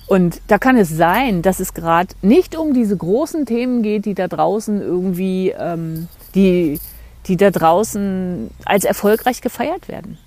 Und 0.08 0.42
da 0.48 0.58
kann 0.58 0.76
es 0.76 0.90
sein, 0.90 1.42
dass 1.42 1.62
es 1.62 1.74
gerade 1.74 2.14
nicht 2.22 2.58
um 2.58 2.74
diese 2.74 2.98
großen 2.98 3.46
Themen 3.46 3.82
geht, 3.82 4.06
die 4.06 4.14
da 4.14 4.28
draußen 4.28 4.82
irgendwie, 4.82 5.52
ähm, 5.58 6.10
die, 6.36 6.80
die 7.28 7.38
da 7.38 7.50
draußen 7.50 8.50
als 8.66 8.84
erfolgreich 8.84 9.42
gefeiert 9.42 9.88
werden. 9.88 10.18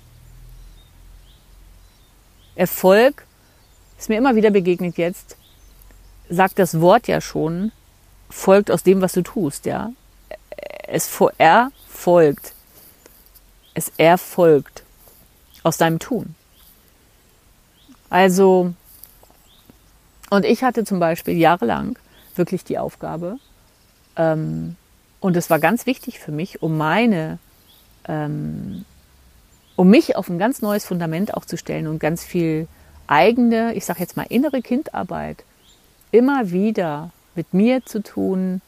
Erfolg 2.55 3.25
ist 3.99 4.09
mir 4.09 4.17
immer 4.17 4.35
wieder 4.35 4.49
begegnet 4.49 4.97
jetzt, 4.97 5.37
sagt 6.29 6.57
das 6.57 6.79
Wort 6.81 7.07
ja 7.07 7.21
schon, 7.21 7.71
folgt 8.29 8.71
aus 8.71 8.83
dem, 8.83 9.01
was 9.01 9.13
du 9.13 9.21
tust, 9.21 9.65
ja. 9.65 9.91
Es 10.87 11.19
erfolgt. 11.37 12.53
Es 13.73 13.91
erfolgt 13.97 14.83
aus 15.63 15.77
deinem 15.77 15.99
Tun. 15.99 16.35
Also, 18.09 18.73
und 20.29 20.45
ich 20.45 20.63
hatte 20.63 20.85
zum 20.85 20.99
Beispiel 20.99 21.37
jahrelang 21.37 21.97
wirklich 22.35 22.63
die 22.63 22.77
Aufgabe, 22.77 23.37
ähm, 24.15 24.75
und 25.19 25.35
es 25.35 25.49
war 25.49 25.59
ganz 25.59 25.85
wichtig 25.85 26.19
für 26.19 26.31
mich, 26.31 26.61
um 26.61 26.77
meine, 26.77 27.39
ähm, 28.07 28.85
um 29.75 29.89
mich 29.89 30.15
auf 30.15 30.29
ein 30.29 30.37
ganz 30.37 30.61
neues 30.61 30.85
Fundament 30.85 31.33
auch 31.33 31.45
zu 31.45 31.57
stellen 31.57 31.87
und 31.87 31.99
ganz 31.99 32.23
viel 32.23 32.67
eigene, 33.07 33.73
ich 33.73 33.85
sage 33.85 33.99
jetzt 33.99 34.17
mal 34.17 34.25
innere 34.29 34.61
Kindarbeit, 34.61 35.43
immer 36.11 36.51
wieder 36.51 37.11
mit 37.33 37.53
mir 37.53 37.83
zu 37.85 38.01
tun, 38.01 38.61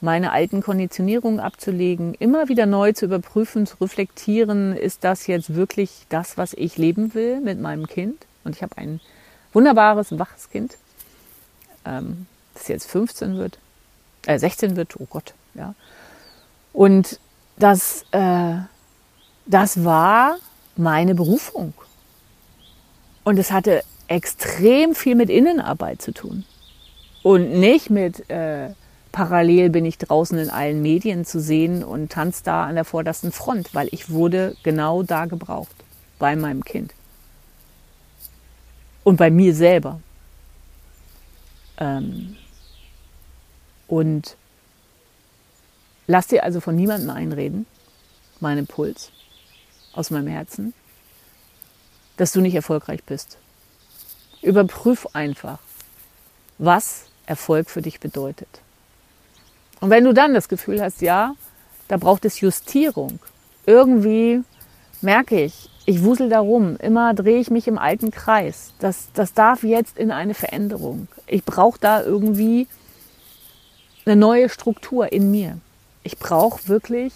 meine 0.00 0.32
alten 0.32 0.62
Konditionierungen 0.62 1.40
abzulegen, 1.40 2.14
immer 2.14 2.48
wieder 2.48 2.66
neu 2.66 2.92
zu 2.92 3.04
überprüfen, 3.04 3.66
zu 3.66 3.76
reflektieren, 3.80 4.76
ist 4.76 5.04
das 5.04 5.26
jetzt 5.26 5.54
wirklich 5.54 6.06
das, 6.08 6.38
was 6.38 6.54
ich 6.54 6.78
leben 6.78 7.14
will 7.14 7.40
mit 7.40 7.60
meinem 7.60 7.86
Kind? 7.86 8.26
Und 8.44 8.56
ich 8.56 8.62
habe 8.62 8.78
ein 8.78 9.00
wunderbares, 9.52 10.18
waches 10.18 10.50
Kind, 10.50 10.78
ähm, 11.84 12.26
das 12.54 12.68
jetzt 12.68 12.90
15 12.90 13.36
wird, 13.36 13.58
äh, 14.26 14.38
16 14.38 14.76
wird, 14.76 14.98
oh 14.98 15.06
Gott, 15.08 15.34
ja. 15.54 15.74
Und 16.72 17.20
das, 17.58 18.04
äh, 18.12 18.56
das 19.46 19.84
war 19.84 20.36
meine 20.76 21.14
Berufung. 21.14 21.74
Und 23.24 23.38
es 23.38 23.50
hatte 23.50 23.82
extrem 24.08 24.94
viel 24.94 25.14
mit 25.14 25.28
Innenarbeit 25.30 26.00
zu 26.00 26.12
tun. 26.12 26.44
Und 27.22 27.50
nicht 27.50 27.90
mit 27.90 28.30
äh, 28.30 28.70
parallel 29.12 29.70
bin 29.70 29.84
ich 29.84 29.98
draußen 29.98 30.38
in 30.38 30.50
allen 30.50 30.82
Medien 30.82 31.24
zu 31.24 31.40
sehen 31.40 31.82
und 31.82 32.12
tanze 32.12 32.44
da 32.44 32.64
an 32.64 32.74
der 32.74 32.84
vordersten 32.84 33.32
Front, 33.32 33.74
weil 33.74 33.88
ich 33.92 34.10
wurde 34.10 34.56
genau 34.62 35.02
da 35.02 35.26
gebraucht, 35.26 35.74
bei 36.18 36.36
meinem 36.36 36.64
Kind. 36.64 36.94
Und 39.04 39.16
bei 39.16 39.30
mir 39.30 39.54
selber. 39.54 40.00
Ähm 41.78 42.36
und 43.88 44.36
lass 46.06 46.28
dir 46.28 46.44
also 46.44 46.60
von 46.60 46.76
niemandem 46.76 47.10
einreden, 47.10 47.66
mein 48.38 48.58
Impuls 48.58 49.10
aus 49.92 50.10
meinem 50.10 50.28
Herzen 50.28 50.72
dass 52.20 52.32
du 52.32 52.42
nicht 52.42 52.54
erfolgreich 52.54 53.02
bist. 53.04 53.38
Überprüf 54.42 55.06
einfach, 55.14 55.58
was 56.58 57.06
Erfolg 57.24 57.70
für 57.70 57.80
dich 57.80 57.98
bedeutet. 57.98 58.60
Und 59.80 59.90
wenn 59.90 60.04
du 60.04 60.12
dann 60.12 60.34
das 60.34 60.48
Gefühl 60.48 60.80
hast, 60.82 61.00
ja, 61.00 61.34
da 61.88 61.96
braucht 61.96 62.24
es 62.24 62.40
Justierung, 62.40 63.18
irgendwie 63.66 64.42
merke 65.00 65.42
ich, 65.42 65.70
ich 65.86 66.04
wusel 66.04 66.28
da 66.28 66.40
rum, 66.40 66.76
immer 66.76 67.14
drehe 67.14 67.40
ich 67.40 67.50
mich 67.50 67.66
im 67.66 67.78
alten 67.78 68.10
Kreis. 68.10 68.74
Das, 68.78 69.08
das 69.14 69.32
darf 69.32 69.62
jetzt 69.64 69.98
in 69.98 70.10
eine 70.10 70.34
Veränderung. 70.34 71.08
Ich 71.26 71.44
brauche 71.44 71.78
da 71.80 72.02
irgendwie 72.02 72.68
eine 74.04 74.16
neue 74.16 74.48
Struktur 74.48 75.12
in 75.12 75.30
mir. 75.30 75.58
Ich 76.02 76.18
brauche 76.18 76.68
wirklich 76.68 77.12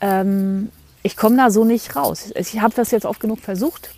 ähm, 0.00 0.70
ich 1.02 1.16
komme 1.16 1.36
da 1.36 1.50
so 1.50 1.64
nicht 1.64 1.96
raus. 1.96 2.30
Ich 2.34 2.60
habe 2.60 2.74
das 2.74 2.90
jetzt 2.90 3.06
oft 3.06 3.20
genug 3.20 3.40
versucht. 3.40 3.94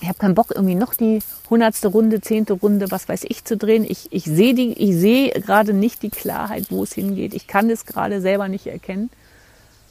Ich 0.00 0.08
habe 0.08 0.18
keinen 0.18 0.34
Bock, 0.34 0.52
irgendwie 0.54 0.74
noch 0.74 0.94
die 0.94 1.20
hundertste 1.48 1.88
Runde, 1.88 2.20
zehnte 2.20 2.52
Runde, 2.52 2.90
was 2.90 3.08
weiß 3.08 3.24
ich, 3.28 3.44
zu 3.44 3.56
drehen. 3.56 3.84
Ich, 3.88 4.12
ich 4.12 4.24
sehe 4.24 4.54
sehe 4.94 5.30
gerade 5.30 5.72
nicht 5.72 6.02
die 6.02 6.10
Klarheit, 6.10 6.66
wo 6.70 6.82
es 6.82 6.92
hingeht. 6.92 7.32
Ich 7.32 7.46
kann 7.46 7.68
das 7.68 7.86
gerade 7.86 8.20
selber 8.20 8.48
nicht 8.48 8.66
erkennen. 8.66 9.10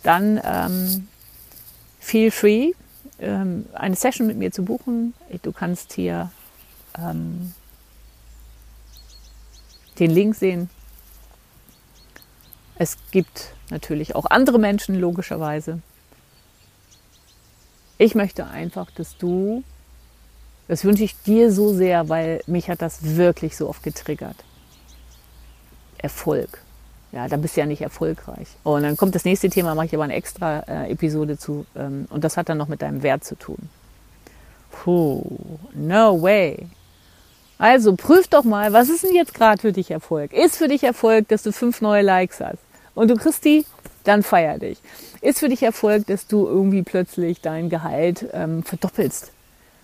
Dann 0.04 0.40
ähm, 0.44 1.08
feel 2.00 2.30
free, 2.30 2.74
ähm, 3.20 3.66
eine 3.74 3.96
Session 3.96 4.28
mit 4.28 4.38
mir 4.38 4.52
zu 4.52 4.64
buchen. 4.64 5.16
Du 5.42 5.52
kannst 5.52 5.94
hier 5.94 6.30
ähm, 6.98 7.54
den 10.00 10.12
Link 10.12 10.36
sehen. 10.36 10.70
Es 12.76 12.98
gibt 13.12 13.54
natürlich 13.70 14.16
auch 14.16 14.26
andere 14.26 14.60
Menschen, 14.60 14.96
logischerweise. 14.96 15.80
Ich 17.98 18.14
möchte 18.14 18.46
einfach, 18.48 18.92
dass 18.92 19.18
du, 19.18 19.64
das 20.68 20.84
wünsche 20.84 21.04
ich 21.04 21.16
dir 21.22 21.52
so 21.52 21.74
sehr, 21.74 22.10
weil 22.10 22.42
mich 22.48 22.70
hat 22.70 22.82
das 22.82 23.16
wirklich 23.16 23.56
so 23.56 23.70
oft 23.70 23.84
getriggert. 23.84 24.38
Erfolg. 25.98 26.62
Ja, 27.12 27.28
da 27.28 27.38
bist 27.38 27.56
du 27.56 27.62
ja 27.62 27.68
nicht 27.68 27.82
erfolgreich. 27.82 28.48
Und 28.64 28.84
dann 28.84 28.98
kommt 28.98 29.16
das 29.16 29.26
nächste 29.26 29.50
Thema, 29.50 29.76
mache 29.76 29.86
ich 29.86 29.96
aber 29.96 30.04
eine 30.04 30.16
extra 30.16 30.60
äh, 30.68 30.92
Episode 30.92 31.38
zu. 31.38 31.66
Ähm, 31.76 32.08
und 32.10 32.24
das 32.24 32.36
hat 32.36 32.50
dann 32.50 32.58
noch 32.58 32.68
mit 32.68 32.82
deinem 32.82 33.04
Wert 33.04 33.24
zu 33.24 33.36
tun. 33.36 33.70
Puh, 34.72 35.24
no 35.74 36.22
way. 36.22 36.68
Also 37.58 37.96
prüf 37.96 38.28
doch 38.28 38.44
mal, 38.44 38.74
was 38.74 38.90
ist 38.90 39.04
denn 39.04 39.16
jetzt 39.16 39.34
gerade 39.34 39.62
für 39.62 39.72
dich 39.72 39.92
Erfolg? 39.92 40.34
Ist 40.34 40.58
für 40.58 40.68
dich 40.68 40.84
Erfolg, 40.84 41.30
dass 41.30 41.44
du 41.44 41.54
fünf 41.54 41.80
neue 41.80 42.02
Likes 42.02 42.42
hast? 42.42 42.60
Und 42.96 43.10
du 43.10 43.16
kriegst 43.16 43.46
die 43.46 43.66
dann 44.04 44.22
feier 44.22 44.60
dich. 44.60 44.80
Ist 45.22 45.40
für 45.40 45.48
dich 45.48 45.64
Erfolg, 45.64 46.08
dass 46.08 46.28
du 46.28 46.46
irgendwie 46.46 46.84
plötzlich 46.84 47.40
dein 47.40 47.70
Gehalt 47.70 48.26
ähm, 48.34 48.64
verdoppelst 48.64 49.32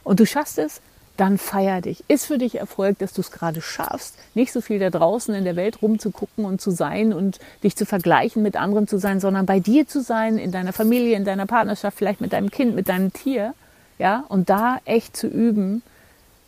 und 0.04 0.20
du 0.20 0.26
schaffst 0.26 0.58
es, 0.58 0.82
dann 1.18 1.38
feier 1.38 1.82
dich. 1.82 2.04
Ist 2.08 2.26
für 2.26 2.38
dich 2.38 2.56
Erfolg, 2.56 2.98
dass 3.00 3.14
du 3.14 3.22
es 3.22 3.32
gerade 3.32 3.62
schaffst, 3.62 4.16
nicht 4.34 4.52
so 4.52 4.62
viel 4.62 4.80
da 4.80 4.90
draußen 4.90 5.36
in 5.36 5.44
der 5.44 5.56
Welt 5.56 5.82
rumzugucken 5.82 6.46
und 6.46 6.62
zu 6.62 6.72
sein 6.72 7.14
und 7.14 7.40
dich 7.64 7.76
zu 7.76 7.86
vergleichen 7.86 8.42
mit 8.42 8.56
anderen 8.56 8.88
zu 8.88 8.98
sein, 8.98 9.20
sondern 9.20 9.46
bei 9.46 9.60
dir 9.60 9.88
zu 9.88 10.02
sein, 10.02 10.38
in 10.38 10.52
deiner 10.52 10.74
Familie, 10.74 11.16
in 11.16 11.26
deiner 11.26 11.46
Partnerschaft, 11.46 11.98
vielleicht 11.98 12.22
mit 12.22 12.34
deinem 12.34 12.50
Kind, 12.50 12.76
mit 12.76 12.90
deinem 12.90 13.14
Tier, 13.14 13.54
ja, 14.00 14.24
und 14.30 14.50
da 14.50 14.80
echt 14.86 15.16
zu 15.16 15.28
üben, 15.28 15.84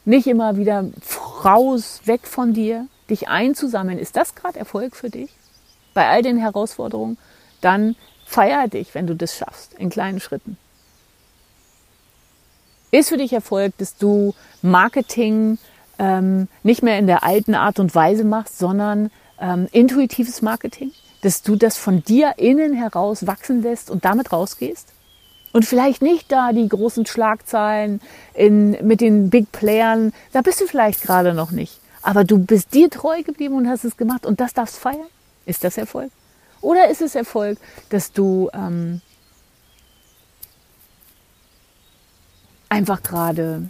nicht 0.06 0.28
immer 0.28 0.58
wieder 0.58 0.86
raus, 1.46 2.02
weg 2.06 2.22
von 2.24 2.54
dir, 2.54 2.88
dich 3.10 3.28
einzusammeln. 3.28 4.00
Ist 4.00 4.16
das 4.16 4.34
gerade 4.34 4.58
Erfolg 4.58 4.96
für 4.96 5.10
dich? 5.10 5.30
Bei 5.94 6.08
all 6.08 6.24
den 6.24 6.38
Herausforderungen? 6.38 7.18
dann 7.64 7.96
feier 8.26 8.68
dich, 8.68 8.94
wenn 8.96 9.08
du 9.08 9.16
das 9.16 9.36
schaffst, 9.36 9.74
in 9.74 9.90
kleinen 9.90 10.20
Schritten. 10.20 10.58
Ist 12.94 13.10
für 13.10 13.18
dich 13.18 13.34
Erfolg, 13.34 13.76
dass 13.80 13.98
du 13.98 14.36
Marketing 14.62 15.58
ähm, 15.98 16.48
nicht 16.62 16.84
mehr 16.84 17.00
in 17.00 17.08
der 17.08 17.24
alten 17.24 17.56
Art 17.56 17.80
und 17.80 17.96
Weise 17.96 18.24
machst, 18.24 18.60
sondern 18.60 19.10
ähm, 19.40 19.68
intuitives 19.72 20.44
Marketing? 20.44 20.92
Dass 21.24 21.42
du 21.42 21.56
das 21.56 21.76
von 21.76 22.04
dir 22.04 22.36
innen 22.38 22.76
heraus 22.76 23.26
wachsen 23.26 23.64
lässt 23.64 23.90
und 23.90 24.06
damit 24.06 24.32
rausgehst? 24.32 24.90
Und 25.54 25.66
vielleicht 25.66 26.04
nicht 26.04 26.32
da 26.32 26.52
die 26.52 26.70
großen 26.70 27.08
Schlagzeilen 27.08 28.00
in, 28.36 28.78
mit 28.86 29.02
den 29.02 29.32
Big 29.32 29.52
Playern, 29.52 30.14
da 30.32 30.44
bist 30.44 30.62
du 30.62 30.68
vielleicht 30.68 31.02
gerade 31.02 31.34
noch 31.34 31.50
nicht. 31.50 31.80
aber 32.04 32.24
du 32.24 32.38
bist 32.38 32.76
dir 32.76 32.92
treu 32.92 33.24
geblieben 33.24 33.56
und 33.56 33.68
hast 33.68 33.86
es 33.86 33.98
gemacht 33.98 34.28
und 34.28 34.40
das 34.40 34.54
darfst 34.54 34.78
feiern. 34.78 35.08
Ist 35.48 35.64
das 35.64 35.80
Erfolg? 35.80 36.12
Oder 36.62 36.90
ist 36.90 37.02
es 37.02 37.16
Erfolg, 37.16 37.58
dass 37.90 38.12
du 38.12 38.52
ähm, 38.54 39.02
einfach 42.74 43.04
gerade 43.04 43.70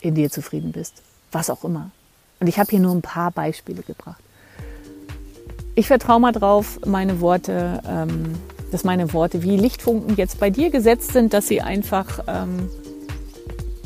in 0.00 0.14
dir 0.14 0.30
zufrieden 0.30 0.72
bist? 0.72 1.02
Was 1.32 1.48
auch 1.48 1.64
immer. 1.64 1.90
Und 2.38 2.46
ich 2.46 2.58
habe 2.58 2.70
hier 2.70 2.80
nur 2.80 2.94
ein 2.94 3.02
paar 3.02 3.30
Beispiele 3.30 3.82
gebracht. 3.82 4.22
Ich 5.74 5.86
vertraue 5.86 6.20
mal 6.20 6.32
drauf, 6.32 6.78
meine 6.84 7.20
Worte, 7.20 7.82
ähm, 7.88 8.34
dass 8.70 8.84
meine 8.84 9.12
Worte 9.12 9.42
wie 9.42 9.56
Lichtfunken 9.56 10.16
jetzt 10.16 10.38
bei 10.38 10.50
dir 10.50 10.70
gesetzt 10.70 11.12
sind, 11.12 11.32
dass 11.32 11.48
sie 11.48 11.62
einfach 11.62 12.20
ähm, 12.26 12.68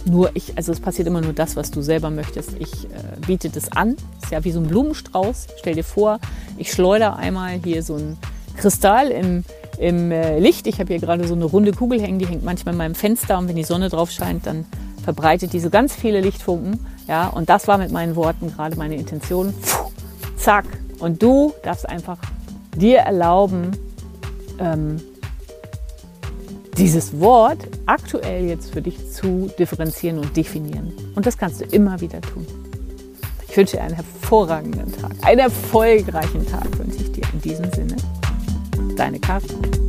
nur 0.05 0.31
ich, 0.35 0.57
also 0.57 0.73
es 0.73 0.81
passiert 0.81 1.07
immer 1.07 1.21
nur 1.21 1.33
das, 1.33 1.55
was 1.55 1.71
du 1.71 1.81
selber 1.81 2.11
möchtest. 2.11 2.55
Ich 2.59 2.85
äh, 2.87 2.89
biete 3.25 3.51
das 3.51 3.71
an. 3.71 3.97
Ist 4.21 4.33
ja 4.33 4.43
wie 4.43 4.51
so 4.51 4.59
ein 4.59 4.67
Blumenstrauß. 4.67 5.47
Stell 5.59 5.77
dir 5.77 5.85
vor, 5.85 6.19
ich 6.57 6.73
schleudere 6.73 7.17
einmal 7.17 7.61
hier 7.63 7.85
so 7.85 7.95
ein 7.95 8.19
Kristall 8.57 9.13
im, 9.13 9.45
im 9.79 10.11
äh, 10.11 10.39
Licht. 10.39 10.67
Ich 10.67 10.79
habe 10.79 10.93
hier 10.93 11.01
gerade 11.01 11.27
so 11.27 11.35
eine 11.35 11.45
runde 11.45 11.73
Kugel 11.73 12.01
hängen, 12.01 12.19
die 12.19 12.27
hängt 12.27 12.45
manchmal 12.45 12.75
in 12.75 12.79
meinem 12.79 12.95
Fenster 12.95 13.39
und 13.39 13.49
wenn 13.49 13.57
die 13.57 13.65
Sonne 13.65 13.89
drauf 13.89 14.11
scheint, 14.11 14.47
dann 14.47 14.65
verbreitet 15.03 15.53
die 15.53 15.61
so 15.61 15.71
ganz 15.71 15.95
viele 15.95 16.21
Lichtfunken. 16.21 16.87
Ja, 17.09 17.29
und 17.29 17.49
das 17.49 17.69
war 17.69 17.79
mit 17.79 17.91
meinen 17.91 18.17
Worten 18.17 18.53
gerade 18.53 18.77
meine 18.77 18.97
Intention. 18.97 19.53
Puh, 19.53 19.91
zack. 20.37 20.65
Und 20.99 21.23
du 21.23 21.53
darfst 21.63 21.89
einfach 21.89 22.19
dir 22.77 22.99
erlauben, 22.99 23.73
ähm, 24.59 25.01
dieses 26.79 27.19
Wort 27.21 27.59
aktuell 27.87 28.47
jetzt 28.47 28.73
für 28.73 28.81
dich 28.81 29.11
zu 29.11 29.51
differenzieren 29.59 30.19
und 30.19 30.37
definieren. 30.37 30.93
Und 31.15 31.27
das 31.27 31.37
kannst 31.37 31.61
du 31.61 31.65
immer 31.65 32.01
wieder 32.01 32.21
tun. 32.21 32.47
Ich 33.49 33.57
wünsche 33.57 33.77
dir 33.77 33.83
einen 33.83 33.95
hervorragenden 33.95 34.91
Tag, 34.93 35.13
einen 35.23 35.41
erfolgreichen 35.41 36.47
Tag 36.47 36.79
wünsche 36.79 37.03
ich 37.03 37.13
dir 37.13 37.25
in 37.35 37.41
diesem 37.43 37.71
Sinne. 37.73 37.97
Deine 39.03 39.19
Karin. 39.19 39.82